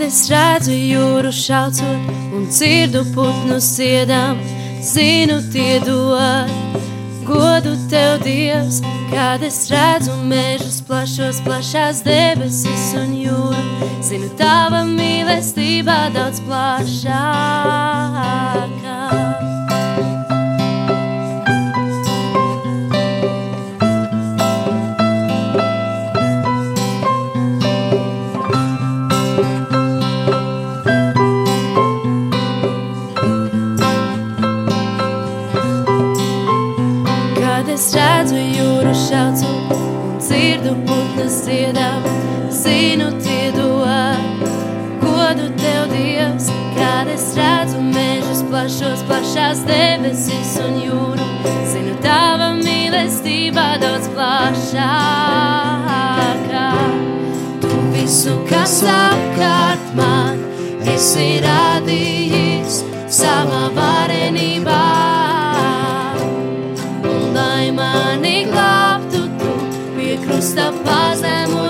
Es 0.03 0.27
redzu 0.31 0.75
jūru 0.75 1.31
šaucot 1.35 2.11
un 2.35 2.47
dzirdu 2.51 3.05
putnu 3.15 3.59
siedām, 3.63 4.41
zinu 4.83 5.39
tie 5.53 5.79
dod. 5.87 6.51
Godu 7.23 7.77
tev, 7.91 8.19
Dievs, 8.25 8.81
kad 9.13 9.45
es 9.47 9.71
redzu 9.71 10.17
mežus 10.27 10.81
plašos, 10.89 11.39
plašās 11.47 12.03
debesis 12.03 12.89
un 12.99 13.15
jūru. 13.15 13.63
Zinu, 14.03 14.27
tava 14.41 14.83
mīlestība 14.89 16.11
daudz 16.17 16.43
plašākā. 37.83 39.51
dziedam, 41.53 42.03
zinu, 42.51 43.11
tie 43.19 43.53
dod. 43.53 44.23
Godu 45.03 45.51
tev, 45.59 45.91
Dievs, 45.91 46.47
kad 46.77 47.09
es 47.09 47.35
redzu 47.37 47.81
mežus 47.83 48.43
plašos, 48.51 49.03
plašās 49.09 49.59
debesis 49.67 50.57
un 50.63 50.79
jūru. 50.85 51.27
Zinu, 51.73 51.95
tava 52.05 52.53
mīlestība 52.61 53.79
daudz 53.83 54.07
plašākā. 54.15 54.87
Tu 57.63 57.71
visu, 57.97 58.39
kas 58.47 58.83
apkārt 58.87 59.95
man, 59.99 60.39
esi 60.95 61.41
radījis 61.43 62.83
savā 63.11 63.65
varenībā. 63.75 64.92
Pie 70.55 70.71
krusta 70.85 71.62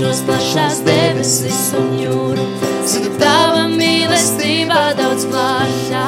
plašos, 0.00 0.20
plašās 0.24 0.78
debesis 0.86 1.74
un 1.76 1.90
jūru. 2.00 2.46
Zinu, 2.88 3.10
tava 3.20 3.66
mīlestība 3.68 4.94
daudz 4.96 5.26
plašākā. 5.28 6.06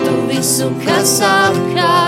Tu 0.00 0.12
visu, 0.32 0.70
kas 0.86 1.20
apkārt 1.20 1.99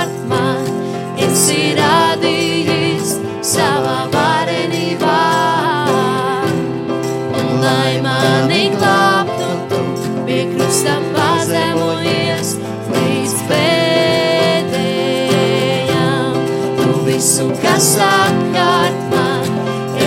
visu, 17.22 17.44
kas 17.62 17.88
apkārt 18.02 19.02
man, 19.12 19.50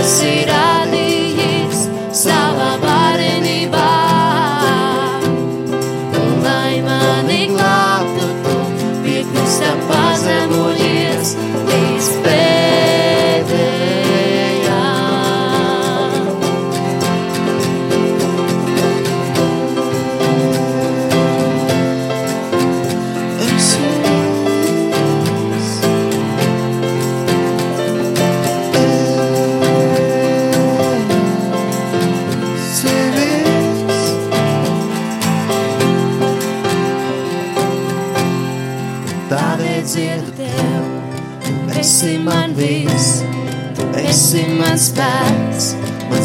esi 0.01 0.33
radījis 0.49 0.54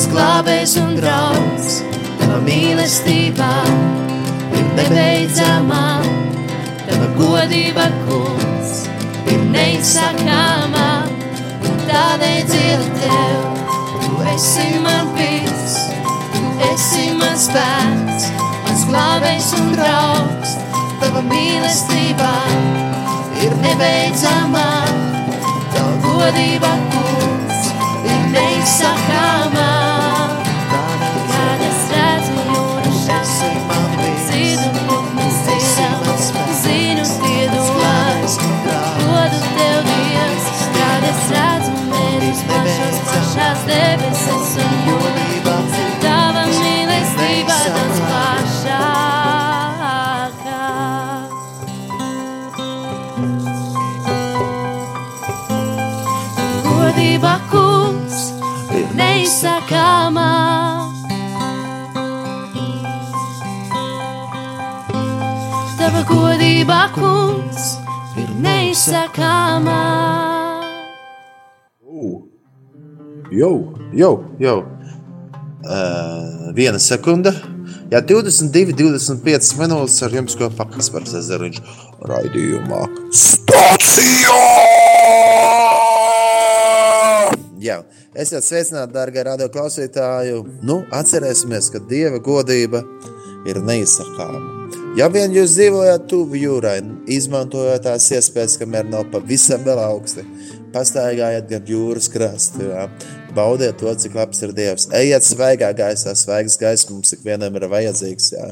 mans 0.00 0.12
glābējs 0.14 0.74
un 0.80 0.94
draugs. 0.96 1.74
Tava 2.16 2.38
mīlestība 2.46 3.48
ir 4.56 4.68
nebeidzamā, 4.78 6.00
tava 6.86 7.08
godība 7.18 7.84
kungs 8.06 8.86
ir 9.28 9.42
neizsakāmā. 9.52 10.86
Tādēļ 11.90 12.40
dziedu 12.48 12.88
tev, 13.02 13.60
tu 14.06 14.22
esi 14.32 14.80
man 14.80 15.12
viss, 15.18 15.76
tu 16.32 16.46
esi 16.70 17.10
mans 17.20 17.44
spēks, 17.50 18.30
mans 18.64 18.86
glābējs 18.88 19.52
un 19.60 19.70
draugs. 19.74 20.56
Tava 21.02 21.26
mīlestība 21.28 22.32
ir 23.44 23.52
nebeidzamā, 23.66 24.66
tava 25.76 25.94
godība 26.08 26.72
kungs 26.96 27.72
ir 28.00 28.28
neizsakāmā. 28.32 29.89
Godība 57.20 57.40
kungs 57.52 58.20
ir 58.72 58.92
neizsakāmā. 58.96 60.28
Tava 65.76 66.00
godība 66.08 66.78
kungs 66.94 67.66
ir 68.16 68.30
neizsakāmā. 68.40 69.82
Jau, 73.36 73.52
jau, 73.92 74.14
jau. 74.40 74.56
Uh, 75.60 76.48
viena 76.56 76.80
sekunde. 76.80 77.34
Jā, 77.92 78.00
22, 78.00 78.72
25 78.80 79.52
minūtes 79.60 80.00
ar 80.08 80.16
jums 80.16 80.40
kopā 80.40 80.70
Kaspars 80.72 81.12
Ezeriņš 81.20 81.60
raidījumā 82.08 82.86
Stācijā! 83.12 84.40
Jā, 87.60 87.82
esiet 88.16 88.46
sveicināti, 88.46 88.94
dārgie 88.94 89.24
radio 89.26 89.50
klausītāji. 89.52 90.38
Nu, 90.64 90.80
atcerēsimies, 90.96 91.68
ka 91.74 91.82
Dieva 91.90 92.20
godība 92.24 92.80
ir 93.48 93.60
neizsakāma. 93.64 94.60
Ja 94.98 95.06
vien 95.12 95.30
jūs 95.34 95.52
dzīvojat 95.54 96.08
tuvu 96.10 96.38
jūrai, 96.40 96.80
izmantojot 97.14 97.84
tās 97.84 98.08
iespējas, 98.16 98.56
kamēr 98.58 98.88
nav 98.90 99.04
pavisam 99.12 99.62
vēl 99.66 99.78
augsti, 99.84 100.24
pastaigājiet 100.74 101.46
gan 101.52 101.68
jūras 101.68 102.08
krastu, 102.10 102.64
jā. 102.72 102.88
baudiet 103.36 103.78
to, 103.78 103.92
cik 103.92 104.16
labs 104.18 104.42
ir 104.42 104.56
Dievs. 104.56 104.88
Ejiet 104.96 105.28
svaigā 105.28 105.70
gaisā, 105.76 106.16
svaigs 106.18 106.58
gaiss 106.58 106.88
mums 106.90 107.12
ikvienam 107.14 107.60
ir 107.60 107.68
vajadzīgs. 107.70 108.32
Jā. 108.34 108.50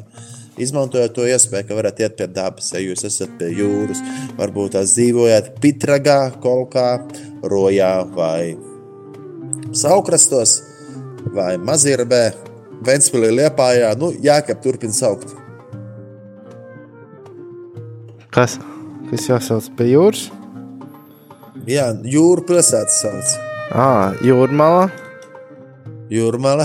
Izmantojot 0.63 1.17
to 1.17 1.27
iespēju, 1.27 1.67
ka 1.67 1.81
varat 1.81 2.01
iet 2.03 2.17
pie 2.19 2.29
dabas, 2.31 2.71
ja 2.75 2.83
jūs 2.83 3.07
esat 3.09 3.35
pie 3.41 3.51
jūras. 3.59 4.05
Varbūt 4.39 4.77
tās 4.77 4.95
dzīvojat 4.99 5.55
Pitragā, 5.63 6.21
Kolkā, 6.43 6.91
Rojā 7.47 7.95
vai 8.15 8.68
Saukrastos 9.73 10.59
vai 11.35 11.57
Mazirbē, 11.61 12.23
Ventspilī, 12.85 13.31
Liepājā. 13.35 13.93
Nu, 13.99 14.13
jākap 14.23 14.63
turpin 14.63 14.95
saukt. 14.95 15.35
Kas? 18.35 18.59
Kas 19.11 19.29
jāsauc 19.29 19.69
pie 19.79 19.91
jūras? 19.93 20.29
Jā, 21.69 21.91
jūra 22.07 22.45
pilsēta 22.49 22.95
sauc. 22.95 23.37
À, 23.75 24.15
jūrmala. 24.25 24.89
Jūrmala, 26.09 26.65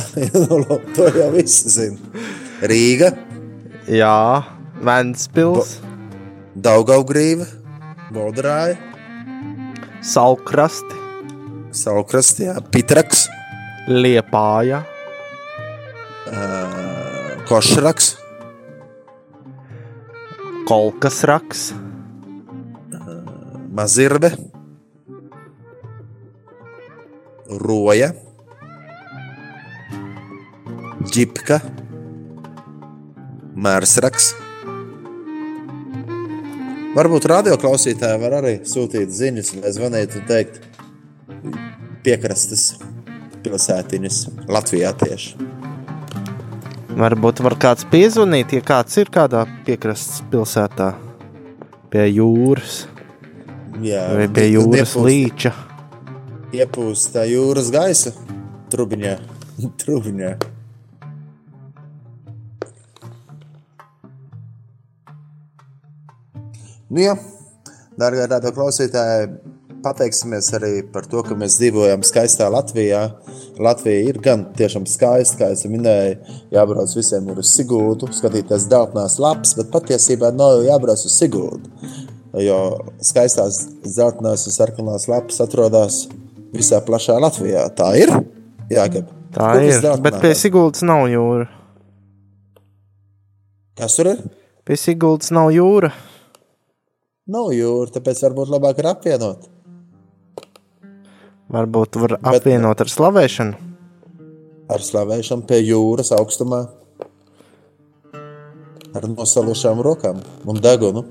to 0.96 1.10
jau 1.12 1.30
visi 1.34 1.72
zina. 1.74 2.26
Rīga. 2.64 3.12
Jā, 3.92 4.16
Ventspils. 4.80 5.78
Daugaugrīva, 6.56 7.50
Bodrāja. 8.14 8.78
Saukrasti. 10.04 11.03
Saukrasti, 11.74 12.46
jā, 12.46 12.60
Pitraks. 12.70 13.26
Liepāja. 13.90 14.84
Uh, 16.30 17.32
Košraks. 17.50 18.14
Kolkas 20.70 21.24
raks. 21.28 21.64
Mazirbe. 23.74 24.30
Roja. 27.50 28.12
Ģipka. 31.10 31.58
Mērsraks. 33.58 34.34
Varbūt 36.94 37.26
radioklausītāji 37.32 38.22
var 38.22 38.38
arī 38.44 38.54
sūtīt 38.70 39.10
ziņas, 39.10 39.56
vai 39.64 39.74
zvanīt 39.74 40.14
un 40.20 40.30
teikt, 40.30 40.62
piekrastes 42.04 42.74
pilsētiņas 43.44 44.20
Latvijā 44.52 44.94
tieši. 45.04 45.36
Varbūt 46.94 47.42
var 47.42 47.56
kāds 47.58 47.88
piezvanīt, 47.90 48.54
ja 48.54 48.62
kāds 48.66 49.00
ir 49.02 49.10
kādā 49.14 49.44
piekrastes 49.66 50.22
pilsētā, 50.30 50.92
pie 51.90 52.06
jūras. 52.12 52.84
Jā, 53.82 54.04
vai 54.14 54.28
pie 54.30 54.52
jūras 54.52 54.94
iepūst, 54.94 55.06
līča. 55.08 55.54
Iepūst 56.54 57.18
jūras 57.32 57.72
gaisa 57.74 58.14
trubiņā. 58.74 59.16
trubiņā. 59.82 60.34
Nu, 66.94 67.02
jā, 67.02 67.16
darbie 67.98 68.28
radio 68.30 68.52
klausītāji, 68.54 69.32
pateiksimies 69.84 70.50
arī 70.58 70.72
par 70.94 71.06
to, 71.10 71.22
ka 71.26 71.36
mēs 71.38 71.58
dzīvojam 71.60 72.04
skaistā 72.08 72.48
Latvijā. 72.52 73.02
Latvija 73.62 74.10
ir 74.10 74.20
gan 74.24 74.48
tiešām 74.58 74.88
skaista, 74.90 75.40
kā 75.42 75.50
jau 75.54 75.72
minēju, 75.72 76.38
jābrauc 76.56 76.96
visiem 76.98 77.30
uz 77.36 77.52
Sigūdu, 77.54 78.10
skatīties 78.16 78.68
dzeltenās 78.70 79.20
lapas, 79.22 79.54
bet 79.60 79.72
patiesībā 79.74 80.32
nav 80.36 80.64
jābrauc 80.66 81.04
uz 81.06 81.18
Sigūdu. 81.20 81.92
Jo 82.42 82.60
skaistās 83.04 83.60
dzeltenās 83.84 84.48
un 84.50 84.56
sarkanās 84.56 85.06
lapas 85.12 85.44
atrodas 85.44 86.00
visā 86.54 86.80
plašā 86.86 87.20
Latvijā. 87.22 87.68
Tā 87.78 87.92
ir. 88.00 88.14
Jā, 88.74 88.88
Gab. 88.90 89.12
Tā 89.34 89.52
Kur 89.54 89.66
ir. 89.66 89.92
Bet 90.06 90.20
pie 90.22 90.34
Sigūdas 90.38 90.86
nav 90.86 91.08
jūra. 91.12 91.48
Kas 93.78 93.98
tur 93.98 94.12
ir? 94.14 94.26
Pie 94.66 94.78
Sigūdas 94.78 95.34
nav 95.34 95.50
jūra. 95.54 95.90
Nav 97.34 97.54
jūra, 97.56 97.90
tāpēc 97.96 98.20
varbūt 98.26 98.52
labāk 98.52 98.82
ir 98.82 98.90
apvienot. 98.92 99.53
Varbūt 101.54 101.98
var 102.02 102.16
Bet, 102.18 102.30
apvienot 102.40 102.80
ar 102.82 102.90
slavēšanu. 102.90 103.74
Ar 104.74 104.82
slavēšanu 104.82 105.46
pie 105.50 105.60
jūras 105.62 106.10
augstumā, 106.16 106.64
ar 108.94 109.06
nosalušām 109.10 109.84
rokām 109.86 110.24
un 110.50 110.62
degunu. 110.64 111.04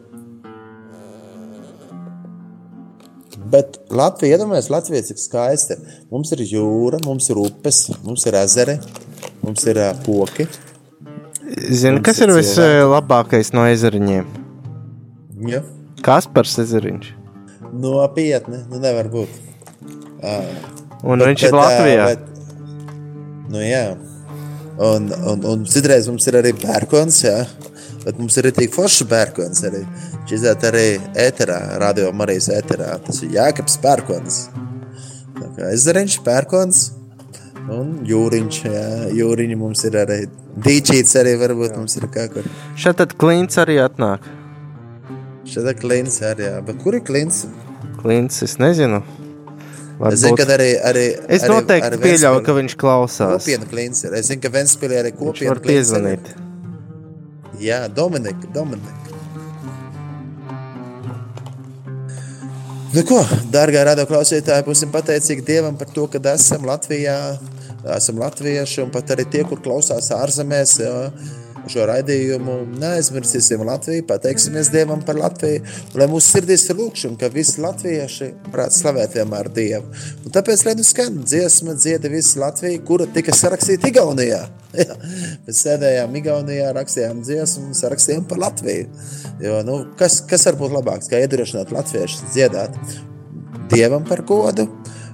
Bet 3.52 3.76
Latvija, 3.92 4.38
iedomājieties, 4.38 4.70
Latvija 4.72 5.04
cik 5.10 5.20
skaista. 5.20 5.76
Mums 6.10 6.32
ir 6.32 6.42
jūra, 6.46 7.02
mums 7.04 7.28
ir 7.30 7.38
upes, 7.42 7.84
mums 8.02 8.24
ir 8.26 8.38
ezeri, 8.40 8.78
mums 9.44 9.66
ir 9.68 9.78
uh, 9.82 9.92
poki. 10.06 10.48
Zini, 11.52 12.00
kas 12.02 12.22
ir, 12.22 12.32
ir 12.32 12.38
vislabākais 12.40 13.52
no 13.52 13.66
ezeriņiem? 13.68 14.26
Ja. 15.52 15.60
Kaspars 16.02 16.56
Ezeriņš. 16.62 17.12
Nopietni, 17.82 18.62
nu 18.70 18.80
nevar 18.80 19.10
būt. 19.12 19.51
Uh, 20.22 20.46
un 21.02 21.18
bet, 21.18 21.28
viņš 21.32 21.44
ir 21.48 21.56
Latvijā. 21.56 22.08
Bet, 22.12 22.26
nu 23.52 23.62
jā. 23.64 23.84
Un, 24.82 25.10
un, 25.28 25.44
un 25.50 25.64
citreiz 25.68 26.08
mums 26.08 26.26
ir 26.30 26.38
arī 26.40 26.54
pērkons, 26.56 27.22
jā. 27.26 27.36
Bet 28.02 28.18
mums 28.18 28.36
ir 28.40 28.48
arī 28.50 28.66
foršs 28.72 29.04
pērkons. 29.10 29.62
Arī. 29.68 29.82
Šis 30.30 30.46
arī 30.52 30.86
ēterā, 31.18 31.58
radio 31.82 32.10
Marijas 32.16 32.48
ēterā. 32.54 32.96
Tas 33.06 33.22
ir 33.22 33.36
Jākaps 33.36 33.78
pērkons. 33.82 34.42
Ezeriņš, 35.72 36.18
pērkons 36.26 36.84
un 37.70 37.96
jūriņš. 38.08 38.60
Jā. 38.66 38.86
Jūriņi 39.18 39.58
mums 39.58 39.84
ir 39.88 39.98
arī. 40.02 40.20
Dīčīts 40.62 41.16
arī 41.20 41.34
varbūt 41.40 41.72
jā. 41.72 41.80
mums 41.80 41.98
ir 41.98 42.06
kā 42.12 42.28
kur. 42.32 42.46
Šeit 42.78 42.98
tad 43.00 43.16
klints 43.20 43.60
arī 43.62 43.78
atnāk. 43.82 44.26
Šeit 45.48 45.66
ir 45.66 45.78
klints 45.78 46.20
arī, 46.26 46.48
jā. 46.50 46.62
Bet 46.66 46.80
kur 46.82 46.98
ir 46.98 47.04
klints? 47.06 47.44
Klints, 48.02 48.42
es 48.46 48.58
nezinu. 48.62 49.02
Varbūt. 50.02 50.16
Es 50.16 50.22
zinu, 50.24 50.36
ka 50.40 50.46
arī. 50.50 50.70
arī 50.82 51.02
es 51.30 51.44
noteikti 51.46 51.86
arī, 51.86 51.98
pieļauju, 52.02 52.34
Ventspili... 52.34 52.46
ka 52.48 52.54
viņš 52.56 52.72
klausās. 52.80 53.36
Kopiena 53.36 53.68
klints 53.70 54.02
ir. 54.02 54.16
Es 54.18 54.30
zinu, 54.32 54.42
ka 54.42 54.50
Ventspīlī 54.50 54.96
arī 54.98 55.12
kopiena 55.14 55.54
klints. 55.54 55.68
Piezvanīt. 55.68 56.32
Jā, 57.62 57.84
Dominika, 57.86 58.50
Dominika. 58.50 58.98
Nu 62.92 63.04
ko, 63.08 63.20
dārgā 63.54 63.86
radio 63.86 64.08
klausītāji, 64.10 64.66
būsim 64.66 64.90
pateicīgi 64.92 65.46
Dievam 65.46 65.78
par 65.78 65.88
to, 65.94 66.08
ka 66.10 66.18
esam 66.34 66.66
Latvijā, 66.68 67.14
esam 67.94 68.18
latvieši 68.20 68.82
un 68.82 68.90
pat 68.92 69.14
arī 69.14 69.28
tie, 69.30 69.46
kur 69.48 69.62
klausās 69.62 70.10
ārzemēs. 70.18 70.74
Jā, 70.82 70.96
šo 71.70 71.86
raidījumu. 71.90 72.56
Neaizmirsīsim 72.80 73.62
Latviju, 73.66 74.06
pateiksimies 74.08 74.70
Dievam 74.72 75.02
par 75.06 75.18
Latviju, 75.20 75.62
lai 75.98 76.08
mūsu 76.10 76.36
sirdīs 76.36 76.66
ir 76.70 76.78
lūkšana, 76.80 77.18
ka 77.20 77.30
visi 77.32 77.62
latvieši 77.62 78.30
varētu 78.48 78.78
slavēt 78.78 79.16
vienmēr 79.18 79.50
Dievu. 79.54 79.92
Un 80.24 80.34
tāpēc, 80.34 80.64
lai 80.66 80.74
nu 80.78 80.86
skan 80.86 81.20
dziesma, 81.22 81.76
dzieda 81.78 82.10
visi 82.12 82.40
Latvija, 82.42 82.82
kura 82.86 83.06
tika 83.14 83.34
sarakstīta 83.36 83.90
Igaunijā. 83.92 84.42
Jā, 84.82 84.96
mēs 85.46 85.62
sēdējām 85.66 86.18
Igaunijā, 86.22 86.72
rakstījām 86.78 87.22
dziesmu 87.26 87.70
un 87.70 87.78
sarakstījām 87.78 88.26
par 88.28 88.40
Latviju. 88.46 88.88
Jo, 89.42 89.62
nu, 89.66 89.82
kas, 90.00 90.22
kas 90.28 90.46
var 90.48 90.58
būt 90.60 90.76
labāks, 90.78 91.10
kā 91.12 91.20
iedrošināt 91.22 91.74
latviešus 91.74 92.32
dziedāt 92.32 92.78
Dievam 93.72 94.04
par 94.08 94.24
godu? 94.28 94.66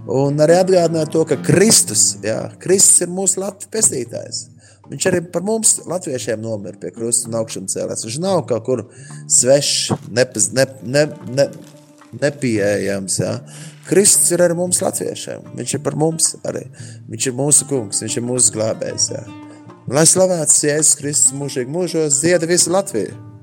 Un 0.08 0.40
arī 0.40 0.56
atgādināt 0.56 1.10
to, 1.12 1.24
ka 1.28 1.36
Kristus, 1.44 2.14
jā, 2.24 2.38
Kristus 2.62 3.04
ir 3.04 3.12
mūsu 3.12 3.42
Latvijas 3.42 3.72
pestītājs. 3.74 4.44
Viņš 4.88 5.06
arī 5.10 5.20
par 5.32 5.44
mums, 5.44 5.74
latviešiem, 5.84 6.40
nomira 6.40 6.78
pie 6.80 6.92
krusta 6.94 7.28
un 7.28 7.36
augšām 7.42 7.66
cēlās. 7.68 8.06
Viņš 8.06 8.16
nav 8.24 8.46
kaut 8.48 8.64
kur 8.64 8.84
svešs, 9.28 9.92
nepaz, 10.16 10.48
ne, 10.56 10.64
ne, 10.80 11.04
ne, 11.28 11.48
nepieejams. 12.22 13.18
Ja? 13.20 13.34
Kristus 13.88 14.32
ir 14.32 14.46
arī 14.46 14.56
mums, 14.56 14.80
latviešiem. 14.84 15.52
Viņš 15.60 15.76
ir 15.76 15.84
par 15.84 15.98
mums 16.00 16.32
arī. 16.48 16.64
Viņš 17.12 17.28
ir 17.28 17.36
mūsu 17.36 17.68
kungs, 17.68 18.00
viņš 18.04 18.16
ir 18.16 18.28
mūsu 18.30 18.56
glābējs. 18.56 19.10
Ja? 19.12 19.26
Lai 19.92 20.08
slavēts 20.08 20.64
Jēzus 20.64 20.96
Kristus 21.00 21.36
mūžīgi 21.36 21.72
mūžos, 21.72 22.22
dzieda 22.24 22.48
visa 22.48 22.72
Latvija! 22.72 23.37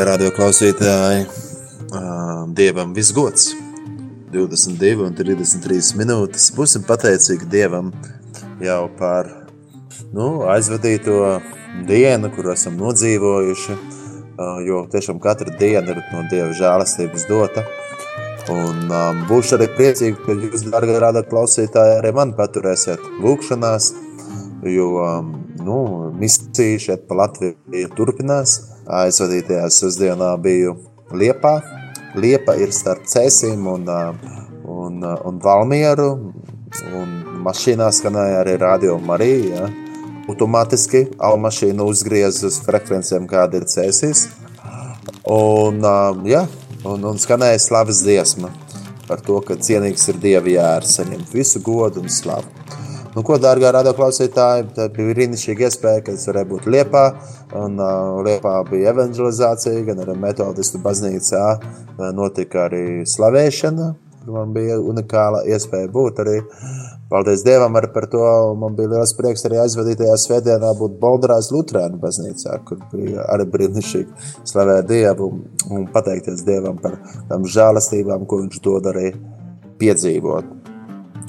Dārgie 0.00 0.14
radioklausītāji, 0.16 1.24
Dievam 2.56 2.94
visgods! 2.96 3.50
22 4.32 5.02
un 5.04 5.12
33 5.18 5.90
minūtes. 6.00 6.46
Būsim 6.56 6.86
pateicīgi 6.88 7.44
Dievam 7.52 7.90
jau 8.64 8.86
par 8.96 9.28
nu, 10.16 10.46
aizvadīto 10.48 11.18
dienu, 11.84 12.30
kur 12.32 12.48
esam 12.54 12.80
nodzīvojuši. 12.80 13.76
Jo 14.70 14.86
tiešām 14.88 15.20
katra 15.20 15.52
diena 15.60 15.92
ir 15.92 16.00
no 16.14 16.24
Dieva 16.32 16.48
žēlastības 16.56 17.28
dota. 17.28 17.68
Un 18.48 18.88
um, 18.88 19.22
būšu 19.28 19.58
arī 19.58 19.68
priecīgi, 19.76 20.16
ka 20.24 20.40
jūs, 20.46 20.64
darbie 20.72 20.96
radioklausītāji, 20.96 21.98
arī 22.00 22.16
mani 22.16 22.38
paturēsiet 22.40 23.04
lūgšanās, 23.20 23.92
jo 24.64 24.90
um, 25.04 25.34
nu, 25.60 25.80
misija 26.16 26.86
šeit 26.88 27.04
pa 27.04 27.20
Latviju 27.26 27.92
turpinās. 28.00 28.62
Aizvadītajā 28.90 29.68
sestdienā 29.70 30.30
biju 30.42 30.74
Liepā. 31.14 31.60
Liepa 32.18 32.56
ir 32.58 32.72
starp 32.74 33.06
Cēsīm 33.10 33.66
un, 33.70 33.86
un, 34.66 35.04
un 35.04 35.38
Valmieru. 35.42 36.10
Un 36.98 37.14
mašīnā 37.44 37.90
skanēja 37.94 38.42
arī 38.42 38.56
radio 38.60 38.98
Marija. 39.02 39.66
Ja? 39.66 39.70
Automātiski 40.30 41.06
automašīna 41.18 41.86
uzgriez 41.90 42.42
uz 42.46 42.60
frekvencēm, 42.62 43.26
kāda 43.30 43.58
ir 43.60 43.68
Cēsīs. 43.70 44.28
Un, 45.30 45.82
ja, 46.30 46.44
un, 46.86 47.06
un 47.10 47.18
skanēja 47.18 47.58
slavas 47.62 48.02
dziesma 48.04 48.52
par 49.10 49.22
to, 49.26 49.40
ka 49.42 49.56
cienīgs 49.58 50.06
ir 50.12 50.20
Dieva 50.22 50.52
jērs, 50.52 50.94
saņemt 51.00 51.34
visu 51.34 51.62
godu 51.66 52.04
un 52.04 52.12
slavu. 52.12 52.46
Nu, 53.10 53.24
ko, 53.26 53.40
dārgā 53.42 53.72
radioklausītāji, 53.74 54.68
tā 54.76 54.84
bija 54.94 55.10
brīnišķīga 55.16 55.66
iespēja, 55.66 56.02
ka 56.06 56.12
es 56.14 56.28
varēju 56.30 56.48
būt 56.52 56.68
Liepā. 56.70 57.06
Un, 57.58 57.80
uh, 57.82 58.20
Liepā 58.22 58.52
bija 58.68 58.92
evangelizācija, 58.92 59.80
gan 59.88 60.04
arī 60.04 60.14
metodistu 60.14 60.78
baznīcā 60.84 61.40
uh, 61.56 62.04
notika 62.14 62.68
arī 62.68 63.02
slavēšana. 63.10 63.88
Man 64.30 64.52
bija 64.54 64.76
unikāla 64.78 65.42
iespēja 65.50 65.88
būt 65.90 66.22
arī. 66.22 66.36
Paldies 67.10 67.42
Dievam 67.42 67.74
arī 67.80 67.90
par 67.90 68.06
to. 68.12 68.22
Man 68.60 68.78
bija 68.78 68.92
liels 68.92 69.16
prieks 69.18 69.42
arī 69.48 69.58
aizvadītajā 69.64 70.14
svētdienā 70.28 70.70
būt 70.78 71.00
Boldarās 71.02 71.50
Lutrēnu 71.50 71.98
baznīcā, 71.98 72.60
kur 72.68 72.78
bija 72.92 73.26
arī 73.34 73.48
brīnišķīgi 73.50 74.30
slavēt 74.52 74.86
Dievu 74.92 75.32
un 75.72 75.90
pateikties 75.90 76.46
Dievam 76.46 76.78
par 76.78 77.00
tām 77.32 77.50
žēlastībām, 77.58 78.28
ko 78.30 78.44
viņš 78.44 78.62
dod 78.62 78.86
arī 78.92 79.10
piedzīvot. 79.82 80.59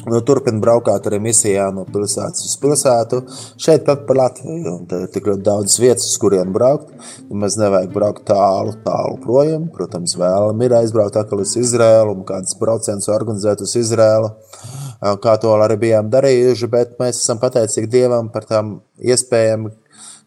Nu, 0.02 0.18
Turpināt 0.26 0.64
braukāt 0.64 1.06
arī 1.10 1.20
misijā 1.22 1.68
no 1.76 1.84
pilsētas 1.86 2.45
uz 2.47 2.56
pilsētu. 2.62 3.20
Šeit 3.62 3.84
pat 3.86 4.08
par 4.08 4.18
Latviju. 4.18 4.74
Te 4.89 5.04
ir 5.04 5.12
tik 5.14 5.30
ļoti 5.30 5.45
daudz 5.45 5.78
vietas, 5.82 6.08
uz 6.10 6.18
kurien 6.22 6.54
braukt. 6.56 6.89
Nemaz 7.30 7.58
nevajag 7.62 7.93
braukt 7.93 8.26
tālu, 8.30 8.74
tālu 8.86 9.20
projām. 9.22 9.68
Protams, 9.76 10.16
vēlam 10.18 10.64
ir 10.66 10.78
aizbraukt 10.80 11.20
atkal 11.22 11.43
uz 11.45 11.54
Izrēlu 11.60 12.16
un 12.16 12.26
kādus 12.26 12.58
procentus 12.58 13.12
organizēt 13.14 13.62
uz 13.62 13.76
Izrēlu. 13.78 14.34
Kā 15.22 15.38
to 15.41 15.54
arī 15.58 15.78
bijām 15.82 16.10
darījuši, 16.14 16.70
bet 16.70 16.97
mēs 17.02 17.22
esam 17.24 17.41
pateicīgi 17.41 17.89
Dievam 17.89 18.30
par 18.34 18.45
tām 18.49 18.76
iespējām, 19.02 19.70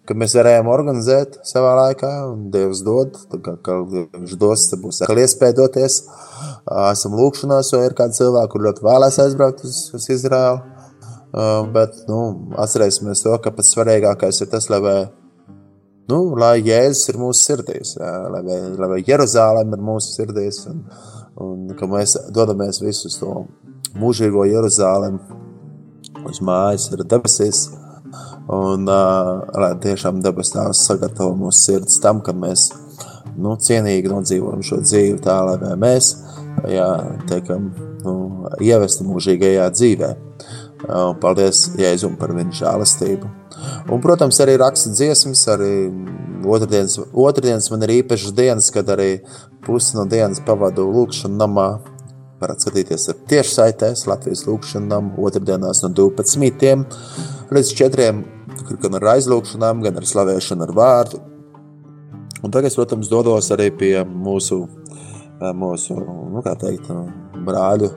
ka 0.08 0.16
mēs 0.18 0.34
varējām 0.36 0.68
organizēt 0.68 1.38
savā 1.48 1.72
laikā, 1.78 2.10
un 2.32 2.48
Dievs 2.52 2.82
dod, 2.84 3.16
kā, 3.32 3.56
ka 3.64 3.78
viņš 3.86 4.36
dos, 4.40 4.68
tad 4.70 4.82
būs 4.84 5.00
atkal 5.04 5.22
iespēja 5.22 5.56
doties. 5.62 6.02
Esam 6.90 7.16
lūkšanās, 7.18 7.72
jo 7.72 7.80
ir 7.84 7.96
kādi 7.96 8.18
cilvēki, 8.20 8.52
kur 8.52 8.66
ļoti 8.68 8.84
vēlēs 8.84 9.20
aizbraukt 9.24 9.64
uz, 9.68 9.80
uz 9.96 10.08
Izraēlu. 10.12 10.62
Bet 11.74 12.04
nu, 12.06 12.20
atcerēsimies 12.62 13.24
to, 13.24 13.34
ka 13.42 13.50
pats 13.54 13.72
svarīgākais 13.74 14.38
ir 14.44 14.50
tas, 14.52 14.68
lai, 14.70 14.80
nu, 16.12 16.20
lai 16.38 16.58
Jēzus 16.62 17.10
ir 17.10 17.18
mūsu 17.18 17.48
sirdīs, 17.48 17.96
jā, 17.98 18.12
lai, 18.30 18.44
lai 18.78 19.00
Jeruzālēm 19.02 19.74
ir 19.74 19.82
mūsu 19.82 20.12
sirdīs, 20.14 20.60
un, 20.70 20.84
un 21.42 21.64
ka 21.78 21.88
mēs 21.90 22.14
dodamies 22.34 22.78
visus 22.84 23.18
to 23.18 23.48
mūžīgo 23.98 24.46
Jeruzālēm 24.46 25.18
uz 26.28 26.38
mājas 26.44 26.86
ir 26.94 27.02
debesīs, 27.08 27.66
un 28.52 28.88
uh, 28.90 29.70
tiešām 29.80 30.20
debes 30.24 30.52
tās 30.52 30.84
sagatavo 30.88 31.34
mūsu 31.44 31.60
sirds 31.60 32.00
tam, 32.02 32.20
ka 32.24 32.34
mēs 32.36 32.68
nu, 33.36 33.56
cienīgi 33.56 34.10
nodzīvojam 34.12 34.62
šo 34.64 34.80
dzīvi 34.84 35.22
tā, 35.24 35.38
lai 35.48 35.74
mēs 35.80 36.12
jā, 36.70 36.88
teikam, 37.30 37.70
nu, 38.04 38.14
ievestu 38.62 39.06
mūžīgajā 39.08 39.70
dzīvē. 39.74 40.10
Un 40.84 41.16
paldies 41.16 41.70
Jēzum 41.80 42.18
par 42.20 42.34
viņa 42.36 42.58
žēlastību. 42.58 43.30
Un, 43.88 44.00
protams, 44.04 44.36
arī 44.44 44.58
raksta 44.60 44.92
dziesmas, 44.92 45.46
arī 45.48 45.72
otrdienas, 46.44 46.98
otrdienas 47.08 47.70
man 47.72 47.86
ir 47.86 47.94
īpašas 48.02 48.34
dienas, 48.36 48.68
kad 48.74 48.90
arī 48.92 49.22
pusi 49.64 49.96
no 49.96 50.04
dienas 50.10 50.42
pavadu 50.44 50.84
lūkšanu 50.92 51.40
namā. 51.40 51.68
Varat 52.42 52.60
skatīties 52.60 53.08
ar 53.08 53.20
tiešsaitēs 53.30 54.04
Latvijas 54.10 54.44
lūkšanu 54.44 54.90
namu 54.90 55.24
otrdienās 55.24 55.80
no 55.86 55.92
12 55.96 56.84
līdz 57.52 57.72
4, 57.76 58.08
gan 58.82 58.98
ar 59.00 59.10
aizlūkšanām, 59.16 59.82
gan 59.84 60.00
ar 60.00 60.08
slavēšanu 60.08 60.66
ar 60.66 60.72
vārdu. 60.76 61.20
Un 62.44 62.52
tagad, 62.52 62.74
protams, 62.76 63.08
dodos 63.08 63.50
arī 63.54 63.70
pie 63.72 63.92
mūsu, 64.04 64.62
mūsu 65.56 65.98
nu, 65.98 66.42
teikt, 66.44 66.90
brāļu, 67.44 67.90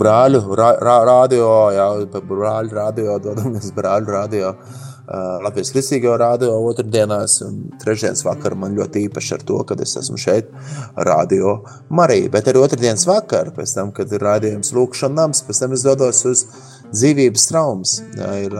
brāļu 0.00 0.44
ra, 0.56 0.70
ra, 0.80 1.00
radio, 1.08 1.48
jā, 1.74 1.88
brāļu 2.18 2.76
radio, 2.76 3.18
dodamies 3.22 3.72
brāļu 3.76 4.16
radio. 4.16 4.54
Latvijas 5.42 5.72
Kristīgā 5.74 6.12
rādio 6.20 6.52
otrdienās, 6.68 7.40
un 7.42 7.64
trešdienas 7.82 8.22
vakarā 8.22 8.54
man 8.54 8.76
ļoti 8.78 9.08
īpaši 9.08 9.32
ar 9.34 9.42
to, 9.48 9.56
ka 9.66 9.74
es 9.82 9.96
esmu 9.98 10.18
šeit, 10.20 10.52
radio 10.94 11.56
Marija. 11.90 12.30
Bet 12.30 12.50
arī 12.50 12.62
otrdienas 12.62 13.08
vakarā, 13.10 13.50
pēc 13.56 13.74
tam, 13.74 13.90
kad 13.96 14.12
ir 14.14 14.22
rādījums 14.22 14.70
Lūkšanas 14.76 15.16
nams, 15.18 15.42
pēc 15.48 15.64
tam 15.64 15.74
es 15.74 15.82
dodos 15.86 16.22
uz 16.30 16.44
dzīvības 16.94 17.46
traumas. 17.50 17.96
Jā, 18.18 18.30
ir 18.46 18.56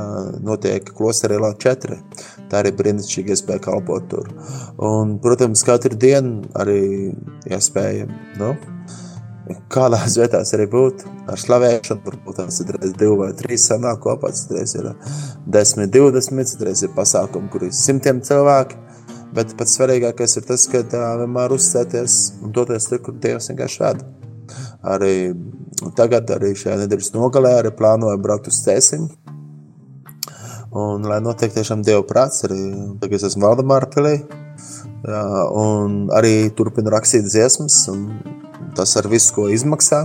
notiek 0.47 0.93
klosterī 0.97 1.41
Lā 1.41 1.53
4. 1.61 1.99
Tā 2.51 2.63
arī 2.63 2.73
brīnišķīgi 2.77 3.35
iespēja 3.35 3.63
kalpot 3.69 4.09
tur. 4.11 4.31
Un, 4.83 5.19
protams, 5.23 5.63
katru 5.67 5.99
dienu 5.99 6.45
arī 6.59 6.81
iespēja, 7.51 8.09
nu, 8.41 8.55
kādās 9.73 10.17
vietās 10.19 10.55
arī 10.57 10.67
būt 10.71 11.05
ar 11.31 11.41
slavēšanu, 11.41 12.05
varbūt 12.07 12.41
tās 12.41 12.61
ir 12.65 12.79
divi 12.85 13.17
vai 13.21 13.31
trīs 13.39 13.67
sanāk 13.71 14.03
kopā, 14.05 14.33
citreiz 14.37 14.75
ir 14.79 14.93
desmit, 15.47 15.93
divdesmit, 15.95 16.51
citreiz 16.53 16.85
ir 16.87 16.95
pasākumi, 16.97 17.51
kur 17.53 17.67
ir 17.67 17.75
simtiem 17.77 18.23
cilvēki, 18.27 18.79
bet 19.37 19.55
pats 19.59 19.77
svarīgākais 19.79 20.39
ir 20.41 20.49
tas, 20.49 20.67
ka 20.71 20.83
tā 20.91 21.05
vienmēr 21.23 21.55
uzsēties 21.57 22.21
un 22.45 22.57
doties 22.57 22.91
tur, 22.91 23.05
kur 23.07 23.21
Dievs 23.23 23.51
vienkārši 23.53 23.87
veda. 23.87 24.20
Arī 24.81 25.15
tagad, 25.99 26.31
arī 26.33 26.55
šajā 26.57 26.79
nedēļas 26.85 27.13
nogalē, 27.17 27.59
arī 27.59 27.75
plānoju 27.77 28.23
braukt 28.23 28.49
uz 28.49 28.63
Cēsim, 28.65 29.11
Un, 30.71 31.03
lai 31.03 31.19
notiek 31.19 31.51
tiešām 31.51 31.81
Dieva 31.83 32.05
prāts, 32.07 32.45
arī 32.47 32.61
tagad 33.03 33.17
es 33.19 33.25
esmu 33.27 33.43
Valdemāra 33.43 33.89
pilī, 33.91 34.13
jā, 35.03 35.23
un 35.59 36.05
arī 36.15 36.47
turpinu 36.55 36.93
rakstīt 36.95 37.27
dziesmas, 37.27 37.81
un 37.91 38.05
tas 38.79 38.95
ar 39.01 39.09
visu, 39.11 39.33
ko 39.35 39.49
izmaksā. 39.51 40.05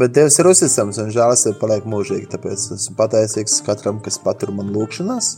Bet 0.00 0.14
Dievs 0.16 0.38
ir 0.40 0.48
uzticams 0.48 0.96
un 1.02 1.12
žēlastība 1.12 1.60
paliek 1.60 1.84
mūžīgi, 1.84 2.30
tāpēc 2.32 2.70
esmu 2.78 2.96
pateicīgs 2.96 3.58
katram, 3.66 4.00
kas 4.00 4.16
patur 4.24 4.54
man 4.56 4.72
lūkšanās. 4.72 5.34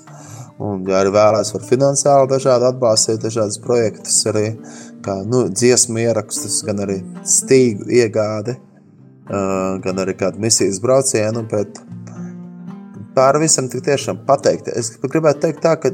Un, 0.63 0.85
ja 0.87 1.01
arī 1.03 1.11
vēlēs 1.15 1.51
var 1.55 1.65
finansiāli 1.67 2.31
dažādi 2.31 2.69
atbalstīt 2.69 3.25
dažādas 3.25 3.59
projektus, 3.63 4.21
arī 4.31 4.45
kā, 5.03 5.17
nu, 5.27 5.49
dziesmu 5.51 6.05
ierakstus, 6.05 6.61
gan 6.67 6.85
arī 6.85 7.01
stīgu 7.27 7.89
iegādi, 7.91 8.55
gan 9.27 10.03
arī 10.05 10.15
kādu 10.21 10.45
misijas 10.45 10.79
braucienu, 10.85 11.43
bet 11.51 11.81
pāri 13.17 13.43
visam 13.45 13.67
tik 13.71 13.83
tiešām 13.89 14.23
pateikt. 14.29 14.71
Es 14.79 14.93
gribētu 15.03 15.47
teikt 15.47 15.65
tā, 15.65 15.75
ka 15.81 15.91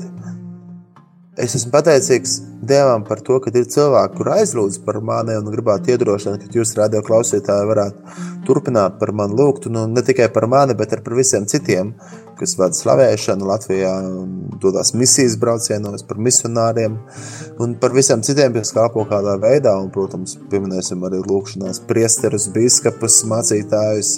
es 1.45 1.57
esmu 1.59 1.73
pateicīgs 1.75 2.39
Dievam 2.61 3.07
par 3.09 3.23
to, 3.25 3.39
ka 3.41 3.49
ir 3.57 3.65
cilvēki, 3.73 4.19
kur 4.19 4.29
aizlūdz 4.35 4.83
par 4.85 4.99
mani 5.01 5.33
un 5.41 5.47
gribētu 5.49 5.95
iedrošināt, 5.95 6.43
ka 6.45 6.59
jūs 6.59 6.75
radio 6.77 7.01
klausītāji 7.07 7.69
varētu 7.71 8.27
turpināt 8.45 8.99
par 9.01 9.15
mani 9.17 9.39
lūgt, 9.39 9.71
nu 9.73 9.87
ne 9.89 10.03
tikai 10.05 10.27
par 10.35 10.45
mani, 10.51 10.77
bet 10.77 10.93
arī 10.93 11.05
par 11.07 11.17
visiem 11.17 11.47
citiem, 11.49 11.95
kas 12.37 12.53
vada 12.61 12.77
slavēšanu 12.77 13.49
Latvijā 13.49 13.93
dodas 14.61 14.93
misijas 14.97 15.39
braucienos 15.41 16.05
par 16.09 16.21
misionāriem 16.21 16.99
un 17.61 17.73
par 17.81 17.97
visiem 17.97 18.21
citiem, 18.25 18.53
kas 18.57 18.75
kalpo 18.77 19.07
kādā 19.09 19.39
veidā, 19.41 19.73
un, 19.81 19.89
protams, 19.95 20.37
pieminēsim 20.53 21.05
arī 21.09 21.23
lūkšanās 21.25 21.81
priesterus, 21.89 22.51
biskapus, 22.53 23.23
mācītājus, 23.31 24.13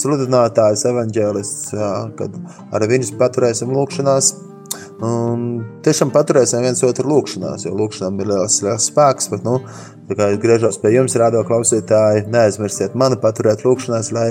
sludinātājus, 0.00 0.86
evaņģēlistus, 0.92 1.76
kad 2.20 2.40
arī 2.72 2.90
viņus 2.96 3.14
paturēsim 3.20 3.76
lūkšanās, 3.76 4.32
Un 5.02 5.46
tiešām 5.82 6.12
paturēsim 6.14 6.62
viens 6.62 6.82
otru 6.86 7.08
lūgšanās, 7.10 7.64
jo 7.66 7.72
lūgšanām 7.74 8.20
ir 8.22 8.28
liels, 8.30 8.60
liels 8.62 8.86
spēks. 8.86 9.28
Bet, 9.32 9.42
nu, 9.42 9.56
kā 10.12 10.28
es 10.30 10.38
griežos 10.42 10.78
pie 10.78 10.92
jums, 10.94 11.16
rādo 11.18 11.42
klausītāji, 11.48 12.28
neaizmirstiet 12.30 12.94
mani 12.98 13.18
paturēt 13.22 13.64
lūgšanās, 13.66 14.12
lai 14.14 14.28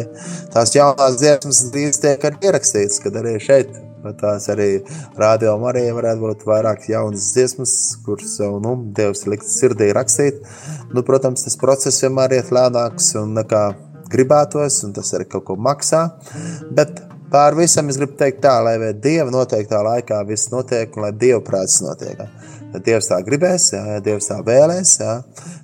tās 0.53 0.71
jaunās 0.77 1.19
dziesmas 1.19 1.65
drīz 1.73 1.99
tiek 2.03 2.23
arī 2.29 2.39
ierakstītas, 2.47 3.01
kad 3.03 3.19
arī 3.19 3.35
šeit. 3.43 3.75
Tās 4.17 4.47
arī 4.49 4.69
rādio 5.19 5.51
Marija 5.61 5.93
varētu 5.93 6.23
būt 6.23 6.47
vairāk 6.49 6.87
jaunas 6.89 7.27
dziesmas, 7.35 7.75
kuras 8.05 8.39
jau, 8.39 8.55
nu, 8.63 8.73
Dievs 8.97 9.27
likt 9.29 9.45
sirdī 9.45 9.91
rakstīt. 9.93 10.39
Nu, 10.95 11.03
protams, 11.05 11.43
tas 11.45 11.59
process 11.61 12.01
vienmēr 12.01 12.39
iet 12.39 12.49
lēnāks 12.55 13.11
un 13.21 13.35
nekā 13.37 13.61
gribētos, 14.11 14.81
un 14.87 14.95
tas 14.97 15.13
arī 15.13 15.27
kaut 15.29 15.45
ko 15.51 15.59
maksā. 15.59 16.07
Bet 16.73 17.03
Pār 17.31 17.55
visam 17.55 17.87
es 17.87 17.95
gribu 17.99 18.17
teikt 18.19 18.41
tā, 18.43 18.57
lai 18.65 18.75
Dieva 18.99 19.31
noteiktā 19.31 19.79
laikā 19.85 20.19
viss 20.27 20.51
notiek 20.51 20.97
un 20.97 21.07
lai 21.07 21.11
Dieva 21.15 21.39
prāts 21.47 21.79
notiek. 21.83 22.19
Ja 22.71 22.79
Dievs 22.79 23.09
tā 23.11 23.17
gribēs, 23.23 23.65
jā, 23.73 23.81
ja 23.95 24.01
Dievs 24.03 24.29
tā 24.29 24.37
vēlēs, 24.47 24.93
jā. 25.01 25.17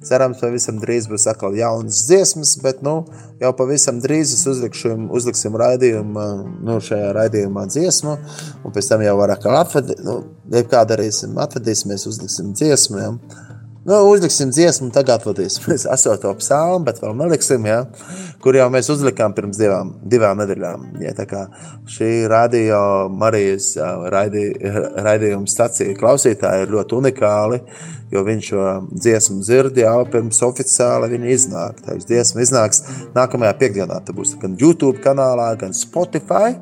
cerams, 0.08 0.42
pavisam 0.44 0.80
drīz 0.82 1.08
būs 1.08 1.28
atkal 1.32 1.56
jaunas 1.56 2.02
dziesmas, 2.10 2.58
bet 2.64 2.82
nu, 2.84 2.98
jau 3.40 3.52
pavisam 3.56 4.02
drīz 4.04 4.34
es 4.36 4.44
uzlikšu, 4.50 4.92
uzliksim 5.16 5.56
raidījumu, 5.60 6.26
nu, 6.68 6.78
šajā 6.84 7.14
raidījumā 7.16 7.64
dziesmu, 7.72 8.18
un 8.64 8.76
pēc 8.76 8.92
tam 8.92 9.06
jau 9.08 9.18
atkal 9.24 9.56
atvadīt, 9.62 10.04
nu, 10.04 10.18
kā 10.72 10.84
darīsim, 10.90 11.40
atvadīsimies, 11.48 12.08
uzliksim 12.12 12.52
dziesmu, 12.60 13.04
jā. 13.04 13.12
Nu, 13.88 14.02
uzliksim 14.12 14.50
dziesmu, 14.52 14.90
tagad 14.92 15.22
atvadīsimies 15.22 15.86
astoto 15.96 16.34
psalmu, 16.42 16.82
bet 16.90 16.98
vēl 17.00 17.14
neliksim, 17.16 17.64
ja, 17.70 17.78
kur 18.44 18.58
jau 18.60 18.66
mēs 18.74 18.90
uzlikām 18.92 19.32
pirms 19.38 19.56
divām, 19.62 19.94
divām 20.12 20.42
nedēļām. 20.42 20.82
Ja, 21.06 21.14
tā 21.16 21.24
kā 21.30 21.46
šī 21.96 22.10
radio 22.28 22.82
Marijas 23.08 23.70
raidī, 24.12 24.50
raidījuma 25.08 25.48
stacija 25.48 25.96
klausītāji 26.02 26.66
ir 26.66 26.74
ļoti 26.76 26.98
unikāli, 26.98 27.62
jo 28.12 28.26
viņš 28.28 28.50
šo 28.52 28.66
dziesmu 28.92 29.40
dzird 29.46 29.80
jau 29.80 30.02
pirms 30.12 30.44
oficiāli 30.50 31.14
viņa 31.14 31.32
iznāk. 31.38 31.80
Tā 31.88 31.96
dziesma 32.04 32.44
iznāks 32.44 32.84
nākamajā 33.16 33.54
piekdienā. 33.64 34.02
Tā 34.04 34.18
būs 34.20 34.36
gan 34.44 34.60
YouTube 34.60 35.00
kanālā, 35.00 35.54
gan 35.64 35.72
Spotify 35.72 36.58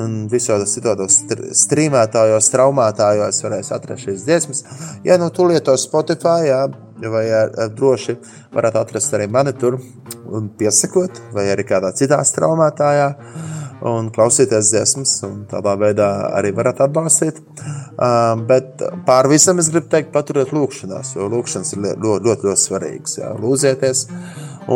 un 0.00 0.16
visos 0.32 0.74
citos 0.74 1.20
strīmētājos, 1.62 2.50
traumētājos 2.52 3.42
varēs 3.44 3.72
atrast 3.76 4.06
šīs 4.06 4.26
dziesmas. 4.26 4.64
Ja 5.06 5.18
nu 5.20 5.30
tu 5.34 5.46
lieto 5.48 5.76
Spotify, 5.80 6.48
jā, 6.48 6.64
vai 7.12 7.24
droši 7.76 8.16
varat 8.54 8.76
atrast 8.80 9.14
arī 9.16 9.28
mani 9.30 9.54
tur 9.56 9.78
un 10.30 10.50
piesakot, 10.58 11.22
vai 11.34 11.48
arī 11.52 11.66
kādā 11.68 11.92
citā 11.96 12.20
traumētājā. 12.36 13.14
Un 13.80 14.10
klausīties 14.12 14.74
dziesmas, 14.74 15.14
un 15.24 15.46
tādā 15.48 15.72
veidā 15.80 16.08
arī 16.36 16.50
varat 16.52 16.82
atbalstīt. 16.84 17.38
Uh, 17.40 18.34
bet 18.44 18.82
pār 19.06 19.28
visam 19.32 19.56
es 19.62 19.70
gribu 19.72 19.88
teikt, 19.88 20.10
paturiet 20.12 20.52
lūkšanās, 20.52 21.14
jo 21.16 21.30
lūkšanas 21.32 21.72
ir 21.72 21.80
ļoti, 21.86 22.26
ļoti, 22.26 22.48
ļoti 22.50 22.60
svarīgas. 22.60 23.16
Jā, 23.22 23.30
lūdzieties. 23.40 24.02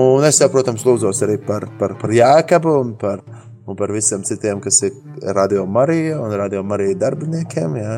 Un 0.00 0.24
es 0.24 0.40
jau, 0.40 0.48
protams, 0.52 0.86
lūdzos 0.88 1.20
arī 1.26 1.36
par, 1.44 1.68
par, 1.78 1.98
par 2.00 2.16
Jēkabu 2.16 2.72
un 2.80 2.94
par, 3.00 3.20
un 3.66 3.76
par 3.76 3.92
visiem 3.92 4.24
citiem, 4.24 4.60
kas 4.60 4.82
ir 4.84 4.92
Radio 5.36 5.64
Marija 5.66 6.18
un 6.20 6.32
Radio 6.36 6.62
Marija 6.62 6.98
darbiniekiem, 7.06 7.76
jā, 7.80 7.94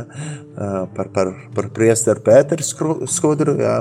par, 0.94 1.10
par, 1.14 1.32
par 1.54 1.70
priesteru 1.74 2.22
Pēteru 2.26 2.66
Skudru, 3.10 3.56
jā, 3.58 3.80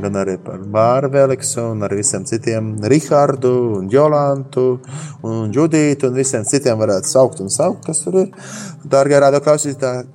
gan 0.00 0.18
arī 0.18 0.38
par 0.42 0.64
Māru 0.72 1.12
Veliksu 1.12 1.62
un 1.74 1.84
arī 1.86 2.00
visiem 2.00 2.24
citiem, 2.26 2.72
Rihardu 2.90 3.52
un 3.78 3.90
Jolantu 3.92 4.66
un 5.28 5.52
Judītu 5.54 6.10
un 6.10 6.18
visiem 6.18 6.46
citiem 6.48 6.80
varētu 6.80 7.12
saukt 7.12 7.42
un 7.44 7.52
saukt, 7.52 7.84
kas 7.86 8.02
tur 8.02 8.18
ir. 8.24 8.32
Dārgie 8.82 9.20
radio 9.22 9.42
klausītāji, 9.44 10.08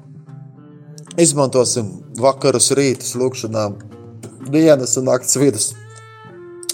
izmantosim 1.23 1.93
vakarus, 2.19 2.73
rītus, 2.77 3.15
lūkšanām, 3.19 3.79
dienas 4.51 4.97
un 4.99 5.07
nakts 5.07 5.39
vidus. 5.39 5.71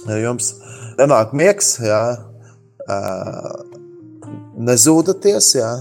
Ja 0.07 0.17
jums 0.19 0.55
nenāk 0.97 1.36
miegs, 1.38 1.75
jā, 1.84 2.01
nezūdaties, 4.68 5.49
jā, 5.57 5.72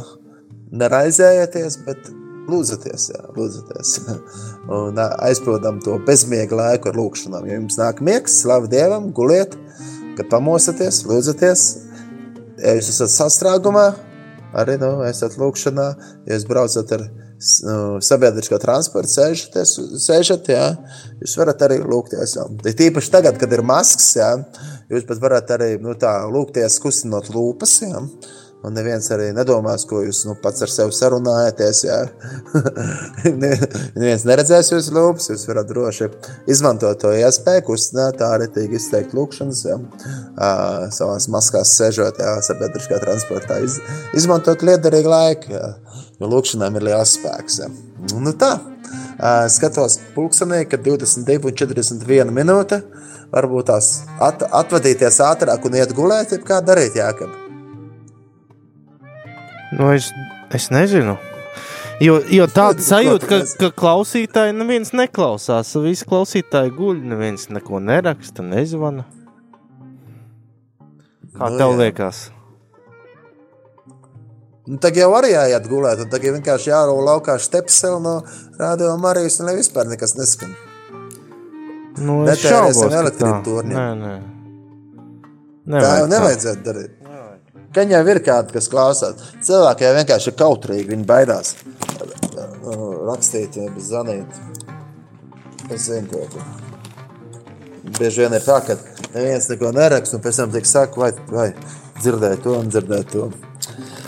neraizējieties, 0.73 1.79
bet 1.87 2.11
lūdzaties, 2.51 3.09
jā, 3.13 3.23
lūdzaties. 3.37 3.95
Un 4.79 5.01
aizpildām 5.03 5.81
to 5.85 5.99
bezmiega 6.07 6.59
laiku 6.59 6.91
ar 6.91 6.99
lūkšanām. 6.99 7.49
Ja 7.49 7.59
jums 7.59 7.79
nāk 7.81 8.03
miegs, 8.05 8.41
slavu 8.43 8.71
Dievam, 8.73 9.11
guliet, 9.15 9.57
kad 10.19 10.31
pamosaties, 10.33 11.03
lūdzaties. 11.09 11.67
Ja 12.63 12.77
jūs 12.79 12.93
esat 12.93 13.13
sastrāgumā, 13.15 13.89
arī 14.59 14.79
nu, 14.81 14.95
esat 15.09 15.39
lūkšanā, 15.41 15.89
ja 16.29 16.37
jūs 16.37 16.47
braucat 16.49 16.93
ar 16.99 17.07
nu, 17.67 17.77
sabiedriskā 18.05 18.59
transporta, 18.63 19.11
sēžaties, 19.11 19.73
sēžat, 20.05 20.51
jā, 20.53 20.67
jūs 21.23 21.35
varat 21.41 21.65
arī 21.67 21.81
lūgties. 21.83 22.37
Ir 22.39 22.77
tīpaši 22.79 23.13
tagad, 23.15 23.41
kad 23.41 23.55
ir 23.55 23.65
maskas, 23.67 24.13
jā, 24.19 24.31
jūs 24.93 25.09
pat 25.09 25.23
varat 25.23 25.51
arī 25.57 25.73
nu, 25.83 25.97
tā, 25.99 26.15
lūgties, 26.31 26.79
kustinot 26.83 27.33
lūpas. 27.35 27.81
Jā. 27.83 28.05
Un 28.63 28.77
neviens 28.77 29.09
arī 29.11 29.33
nedomās, 29.35 29.83
ko 29.91 30.05
jūs 30.05 30.21
nu, 30.29 30.37
pats 30.39 30.63
ar 30.63 30.71
sevi 30.71 30.95
sarunājaties. 30.95 31.81
Neviens 33.99 34.23
neredzēs 34.29 34.71
jūsu 34.71 34.95
lūpas. 34.95 35.27
Jūs 35.33 35.49
varat 35.49 35.67
droši 35.67 36.09
izmantot 36.53 37.01
to 37.03 37.11
iespēju, 37.19 37.65
kustināt, 37.67 38.23
tīk 38.55 38.77
izteikt 38.79 39.17
lūkšanas. 39.19 39.65
Jā. 39.67 39.81
Uh, 39.83 40.87
savās 40.95 41.27
maskās 41.33 41.75
sēžot, 41.75 42.23
jā, 42.23 42.37
sabiedriskā 42.47 43.03
transportā. 43.03 43.59
Iz, 43.67 43.81
izmantot 44.15 44.63
liederīgu 44.63 45.11
laiku, 45.11 45.57
jā, 45.59 45.75
jo 46.23 46.31
lūkšanām 46.31 46.79
ir 46.79 46.91
liels 46.93 47.19
spēks. 47.19 47.61
Jā. 47.65 47.71
Nu, 48.15 48.31
tā. 48.39 48.55
Uh, 49.19 49.49
skatos 49.51 49.99
pulkstenī, 50.15 50.63
ka 50.71 50.79
22,41 50.79 52.31
minūte. 52.31 52.85
Varbūt 53.33 53.71
tās 53.73 53.95
at, 54.23 54.45
atvadīties 54.55 55.23
ātrāk 55.25 55.65
un 55.67 55.83
iet 55.83 55.97
gulēt, 55.97 56.37
kā 56.47 56.63
darīt, 56.63 57.01
Jākab. 57.01 57.42
Nu, 59.73 59.93
es, 59.93 60.11
es 60.53 60.69
nezinu. 60.73 61.17
Jo, 62.03 62.17
jo 62.35 62.47
tāda 62.51 62.83
sajūta, 62.83 63.29
ka, 63.31 63.39
ka 63.61 63.69
klausītāji 63.79 64.55
neviens 64.57 64.91
neklausās. 64.97 65.71
Visi 65.85 66.07
klausītāji 66.09 66.73
guļ, 66.77 67.03
neviens 67.13 67.47
neko 67.53 67.79
neraksta, 67.85 68.43
nezvana. 68.45 69.05
Kā 71.37 71.49
Nu, 71.49 71.59
tev 71.61 71.71
jā. 71.73 71.77
liekas? 71.79 72.23
Nu, 74.67 74.77
tad 74.83 74.99
jau 74.99 75.09
arī 75.19 75.33
jāiet 75.33 75.65
gulēt, 75.71 76.03
un 76.05 76.11
tagad 76.13 76.37
vienkārši 76.37 76.71
jārūp 76.71 77.01
laukā 77.07 77.39
stepseli 77.43 77.99
no 78.05 78.19
radio 78.61 78.93
Marijas, 79.01 79.41
un 79.43 79.51
vispār 79.57 79.89
nekas 79.91 80.15
neskan. 80.19 80.53
Nu, 82.03 82.23
es 82.27 82.43
Netērēsim 82.43 82.91
šaubos, 82.91 82.95
ka 82.95 83.15
tā. 83.19 83.33
Nē, 83.69 83.87
nē. 84.03 84.13
Tā 85.73 85.81
jau 85.83 85.83
Nevajag 85.83 86.03
tā. 86.03 86.11
nevajadzētu 86.17 86.67
darīt. 86.67 87.02
Gan 87.73 87.93
jau 87.93 88.03
ir 88.13 88.21
kādi, 88.25 88.53
kas 88.53 88.69
klausās. 88.69 89.31
Cilvēki 89.47 89.87
jau 89.87 89.93
vienkārši 89.97 90.29
ir 90.29 90.39
kautrīgi, 90.41 90.89
viņi 90.93 91.07
baidās 91.09 91.55
uh, 91.57 92.89
rakstīt, 93.09 93.57
zvanīt. 93.81 94.41
Es 95.73 95.87
zinu, 95.89 96.09
ko 96.11 96.27
tu. 96.33 96.43
Bieži 97.99 98.25
vien 98.25 98.37
ir 98.37 98.45
tā, 98.45 98.59
ka 98.67 98.77
neviens 99.15 99.49
neko 99.51 99.73
neraksta, 99.75 100.19
un 100.19 100.25
pēc 100.25 100.43
tam 100.43 100.53
tiek 100.53 100.69
saka, 100.69 101.01
vai, 101.01 101.11
vai 101.33 101.49
dzirdēt 102.01 102.45
to 102.45 102.59
un 102.59 102.71
dzirdēt 102.73 103.13
to. 103.15 103.31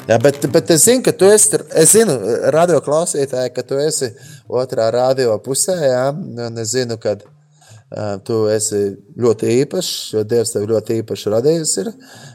Jā, 0.08 0.18
bet, 0.20 0.42
bet 0.52 0.72
es 0.74 0.84
zinu, 0.84 1.00
ka 1.06 1.14
tu 1.16 1.28
esi, 1.32 1.56
es 1.80 1.94
zinu, 1.94 2.16
radio 2.52 2.80
klausītāji, 2.84 3.54
ka 3.56 3.64
tu 3.64 3.78
esi 3.80 4.10
otrā 4.52 4.90
radio 4.92 5.38
pusē, 5.40 5.78
jā, 5.80 6.04
un 6.12 6.60
es 6.60 6.74
zinu, 6.74 6.98
ka 7.00 7.16
uh, 7.16 8.18
tu 8.26 8.42
esi 8.52 8.82
ļoti 9.20 9.56
īpašs, 9.62 9.94
jo 10.18 10.24
Dievs 10.28 10.52
tevi 10.52 10.68
ļoti 10.74 11.00
īpaši 11.00 11.34
radījis 11.38 11.74
ir. 11.84 11.92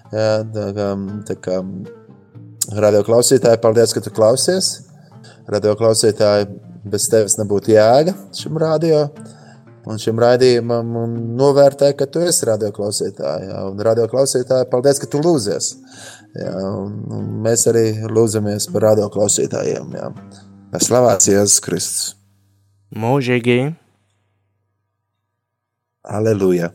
Jā, 0.09 0.29
tā 0.53 0.69
kā, 0.73 0.87
tā 1.27 1.35
kā 1.37 1.59
radio 2.81 3.01
klausītāji, 3.05 3.61
paldies, 3.61 3.93
ka 3.93 4.01
tu 4.01 4.13
klausies. 4.13 4.71
Radio 5.49 5.75
klausītāji, 5.77 6.47
bez 6.89 7.07
tevis 7.09 7.37
nebūtu 7.39 7.73
jēga 7.75 8.15
šim 8.37 8.57
radio. 8.61 9.07
Un 9.89 9.97
šim 10.01 10.19
raidījumam 10.21 10.89
novērtē, 11.39 11.93
ka 11.97 12.05
tu 12.11 12.21
esi 12.25 12.45
radio 12.49 12.69
klausītājs. 12.75 13.53
Un 13.71 13.79
radio 13.85 14.05
klausītāji, 14.11 14.67
paldies, 14.69 14.99
ka 15.01 15.09
tu 15.09 15.21
lūdzies. 15.23 15.71
Jā, 16.37 16.53
un, 16.77 16.99
un 17.15 17.29
mēs 17.45 17.65
arī 17.71 17.85
lūdzamies 18.05 18.69
par 18.73 18.89
radio 18.91 19.07
klausītājiem. 19.13 19.95
Jā. 19.97 20.11
Slavēts 20.85 21.31
Jēzus 21.31 21.61
Kristus. 21.65 22.11
Mūžīgi. 22.93 23.71
Aleluja! 26.09 26.73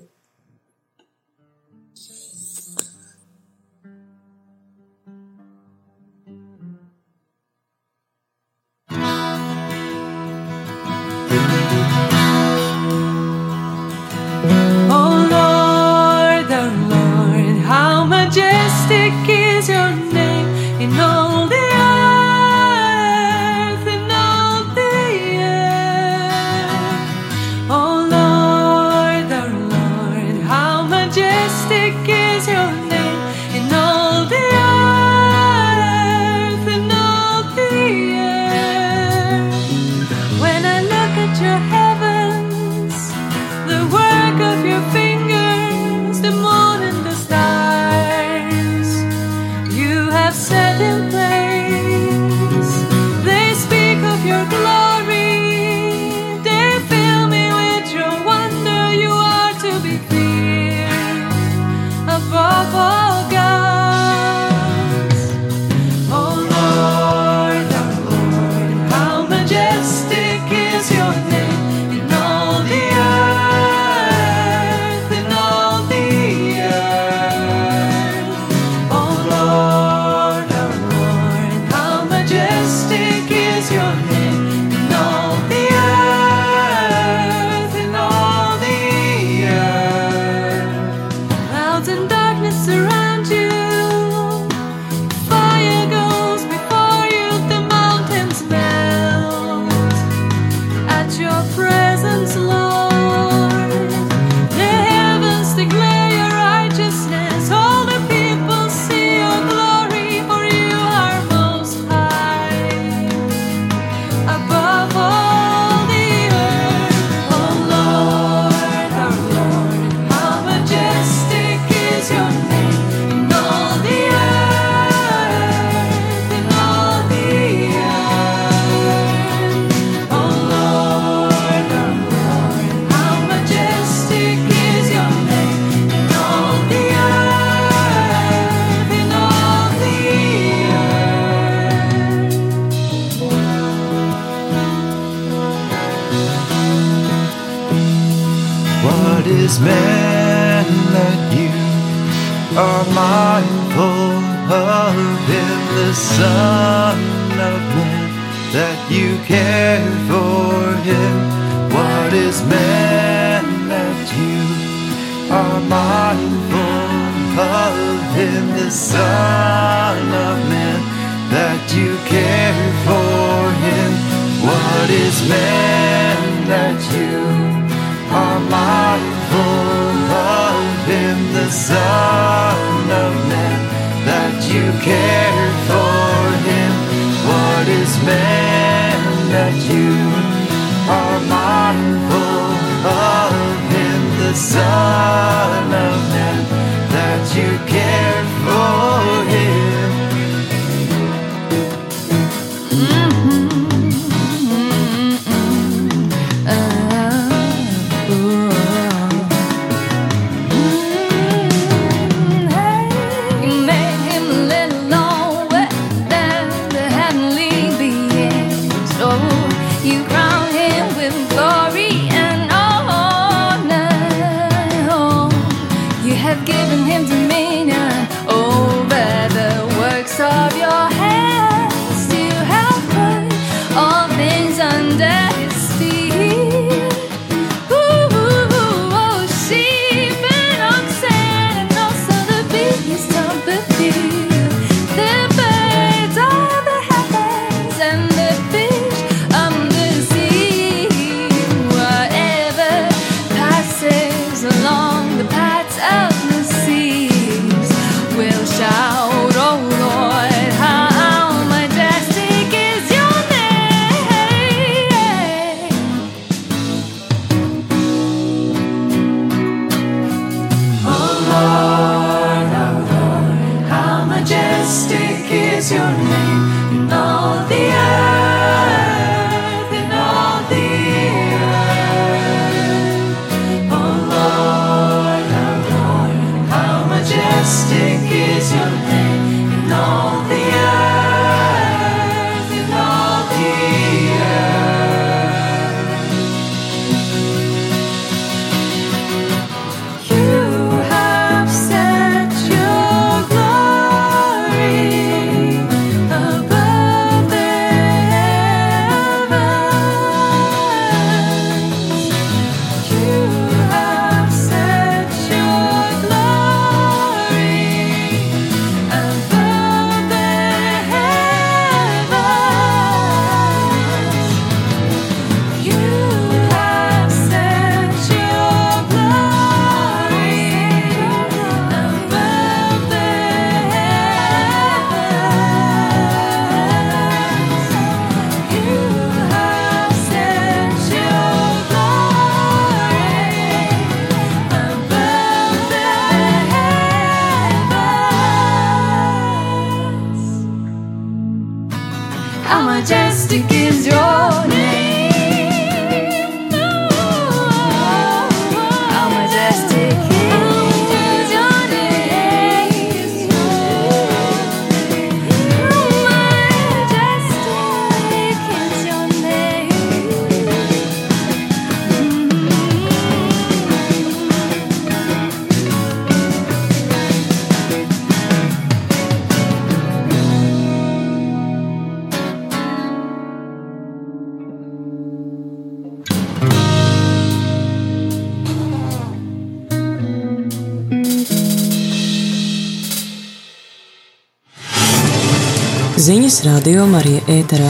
Ziņas 396.05 396.34
radio 396.44 396.82
Marija 396.90 397.20
ēterā. 397.32 397.68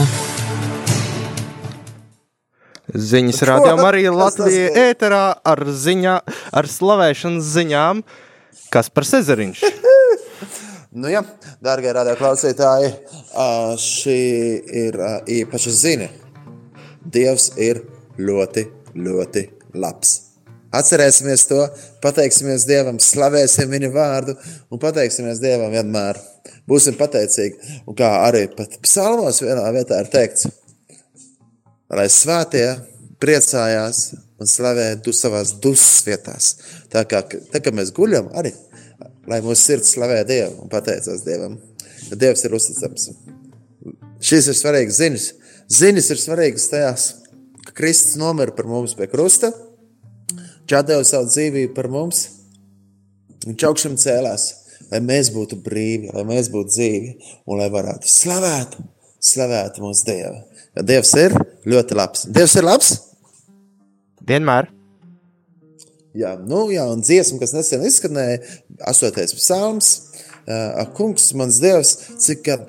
Ziņas 2.91 3.37
radio 3.47 3.75
Marija 3.79 4.11
Latvija 4.11 4.65
ēterā 4.89 5.21
ar, 5.51 5.61
ziņā, 5.83 6.15
ar 6.59 6.67
slavēšanas 6.67 7.53
ziņām, 7.53 8.01
kas 8.73 8.91
par 8.91 9.07
Cezariņš. 9.07 9.61
nu 10.99 11.13
jā, 11.13 11.21
dārgie 11.63 11.95
radio 11.95 12.17
klausītāji, 12.19 12.91
šī 13.85 14.19
ir 14.83 14.99
īpaša 15.37 15.75
zina. 15.85 16.11
Dievs 17.05 17.53
ir 17.55 17.85
ļoti, 18.19 18.67
ļoti 18.99 19.47
labs. 19.79 20.17
Atcerēsimies 20.75 21.47
to, 21.47 21.61
pateiksimies 22.03 22.67
Dievam, 22.67 22.99
slavēsim 22.99 23.71
viņa 23.71 23.95
vārdu 23.95 24.35
un 24.67 24.81
pateiksimies 24.81 25.39
Dievam 25.39 25.71
vienmēr. 25.71 26.19
Būsim 26.69 26.97
pateicīgi. 26.97 27.79
Un 27.85 27.97
kā 27.97 28.09
arī 28.25 28.47
psalmos 28.81 29.41
vienā 29.43 29.65
vietā 29.75 29.99
ir 30.01 30.11
teikts, 30.13 30.47
lai 31.93 32.07
svētie 32.09 32.67
priecājās 33.21 34.07
un 34.41 34.49
slavēja 34.49 34.99
tu 35.05 35.13
savā 35.15 35.43
dusmas 35.61 36.05
vietās. 36.07 36.51
Tā 36.91 37.05
kā, 37.09 37.21
tā 37.53 37.61
kā 37.63 37.73
mēs 37.75 37.93
guļam, 37.95 38.31
arī 38.35 38.53
lai 39.29 39.41
mūsu 39.45 39.61
sirds 39.61 39.93
slavē 39.95 40.23
Dievu 40.27 40.65
un 40.65 40.71
pateicās 40.71 41.23
Dievam, 41.25 41.59
ka 42.09 42.17
Dievs 42.19 42.45
ir 42.45 42.57
uzticams. 42.57 43.11
Šīs 44.25 44.49
ir 44.49 44.57
svarīgas 44.57 44.99
ziņas. 45.01 45.29
Ziņas 45.75 46.09
ir 46.13 46.21
svarīgas 46.21 46.67
tajās, 46.69 47.05
ka 47.65 47.73
Kristus 47.77 48.19
nomira 48.21 48.53
par 48.53 48.69
mums 48.69 48.93
pie 48.97 49.07
krusta, 49.09 49.53
Čādēvs 50.65 51.11
savu 51.13 51.27
dzīvību 51.29 51.75
par 51.77 51.85
mums, 51.93 52.23
viņš 53.45 53.65
augšām 53.67 53.97
cēlās 54.01 54.47
lai 54.91 55.01
mēs 55.03 55.31
būtu 55.33 55.59
brīvi, 55.65 56.11
lai 56.13 56.25
mēs 56.27 56.51
būtu 56.53 56.73
dzīvi 56.73 57.15
un 57.45 57.61
lai 57.61 57.69
varētu 57.73 58.09
slavēt, 58.11 58.77
slavēt 59.23 59.81
mūsu 59.83 60.07
Dievu. 60.09 60.39
Jo 60.75 60.85
Dievs 60.85 61.13
ir 61.19 61.35
ļoti 61.65 61.97
labs. 61.97 62.25
Dievs 62.35 62.55
ir 62.59 62.67
labs? 62.67 62.93
Vienmēr. 64.25 64.69
Jā, 66.15 66.35
nu, 66.39 66.69
jā 66.71 66.85
un 66.87 67.01
dziesma, 67.03 67.41
kas 67.41 67.51
nesen 67.55 67.83
izskanēja, 67.87 68.39
8. 68.87 69.35
psalms. 69.35 69.91
Uh, 70.45 70.83
kungs, 70.95 71.31
mans 71.35 71.57
Dievs, 71.59 71.95
cik 72.21 72.43
gan 72.45 72.67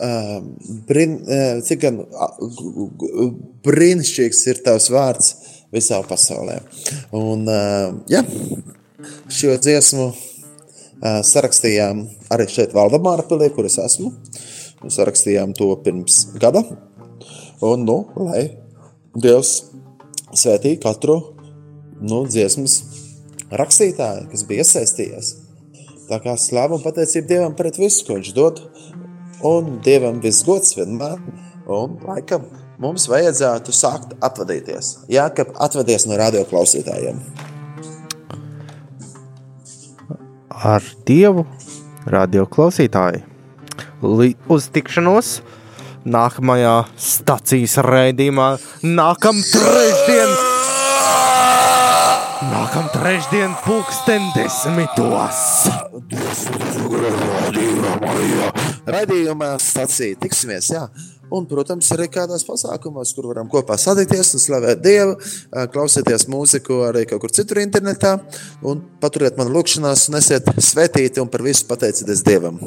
uh, 0.00 0.38
brin, 0.88 1.18
uh, 1.28 1.58
cik 1.66 1.82
gan 1.82 2.00
brīnišķīgs 3.66 4.40
ir 4.48 4.62
tavs 4.64 4.88
vārds 4.94 5.34
visā 5.74 6.00
pasaulē. 6.08 6.56
Un, 7.12 7.44
jā, 8.08 8.22
šo 9.28 9.58
dziesmu 9.60 10.08
sarakstījām 11.02 12.04
arī 12.34 12.48
šeit 12.50 12.74
Valdemāra 12.76 13.26
pilī, 13.28 13.50
kur 13.54 13.68
es 13.68 13.78
esmu. 13.82 14.12
Sarakstījām 14.88 15.54
to 15.58 15.70
pirms 15.84 16.28
gada. 16.38 16.62
Un, 17.64 17.82
nu, 17.86 17.98
lai 18.22 18.44
Dievs 19.18 19.56
svētī 20.36 20.76
katru 20.78 21.18
nu, 21.98 22.22
dziesmas 22.30 22.78
rakstītāju, 23.50 24.28
kas 24.30 24.44
bija 24.46 24.64
iesaistījies. 24.64 25.34
Tā 26.08 26.20
kā 26.24 26.36
un 26.36 26.84
pateicība 26.84 27.28
Dievam 27.28 27.56
pret 27.56 27.78
visu, 27.80 28.04
ko 28.06 28.16
viņš 28.16 28.32
dod, 28.36 28.62
un 29.44 29.80
Dievam 29.84 30.22
viss 30.22 30.46
gods 30.46 30.76
vienmēr, 30.78 31.18
un 31.66 31.98
laikam 32.06 32.46
mums 32.78 33.08
vajadzētu 33.10 33.74
sākt 33.74 34.14
atvadīties. 34.22 34.94
Jā, 35.10 35.28
ka 35.34 35.48
atvadies 35.58 36.06
no 36.06 36.16
radio 36.16 36.44
klausītājiem. 36.48 37.20
Ar 40.58 40.82
Dievu, 41.06 41.44
radio 42.10 42.42
klausītāji. 42.50 43.20
Li 44.02 44.32
uz 44.50 44.64
tikšanos 44.74 45.36
nākamajā 46.08 46.72
stācijas 46.98 47.76
raidījumā, 47.86 48.48
nākamā 48.82 49.44
trešdien, 49.52 50.32
nākamā 52.50 52.90
trešdien, 52.96 53.54
pulksten 53.62 54.26
desmitos. 54.34 55.44
Radījumā 58.98 59.52
stācija 59.62 60.18
tiksimies, 60.26 60.72
jā. 60.74 60.88
Un, 61.34 61.44
protams, 61.48 61.90
arī 61.92 62.06
kādās 62.12 62.44
pasākumos, 62.46 63.12
kur 63.16 63.28
varam 63.30 63.50
kopā 63.52 63.76
sadīties 63.80 64.32
un 64.36 64.42
slavēt 64.42 64.80
Dievu, 64.84 65.18
ā, 65.52 65.66
klausieties 65.72 66.24
mūziku 66.32 66.80
arī 66.88 67.04
kaut 67.08 67.20
kur 67.24 67.34
citur 67.34 67.60
internetā 67.60 68.14
paturiet 69.02 69.36
man 69.40 69.52
lūkšanās 69.52 70.06
un 70.08 70.20
esiet 70.22 70.48
svētīti 70.56 71.20
un 71.20 71.28
par 71.28 71.44
visu 71.44 71.68
pateicieties 71.68 72.24
Dievam. 72.24 72.60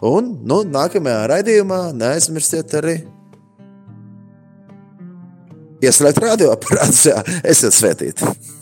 Un, 0.00 0.32
nu, 0.48 0.62
nākamajā 0.64 1.22
raidījumā 1.34 1.80
neaizmirstiet 1.96 2.76
arī 2.80 2.98
ieslēgt 5.84 6.22
radioaparātus, 6.24 7.08
jā, 7.10 7.20
esiet 7.44 7.76
svētīti. 7.76 8.55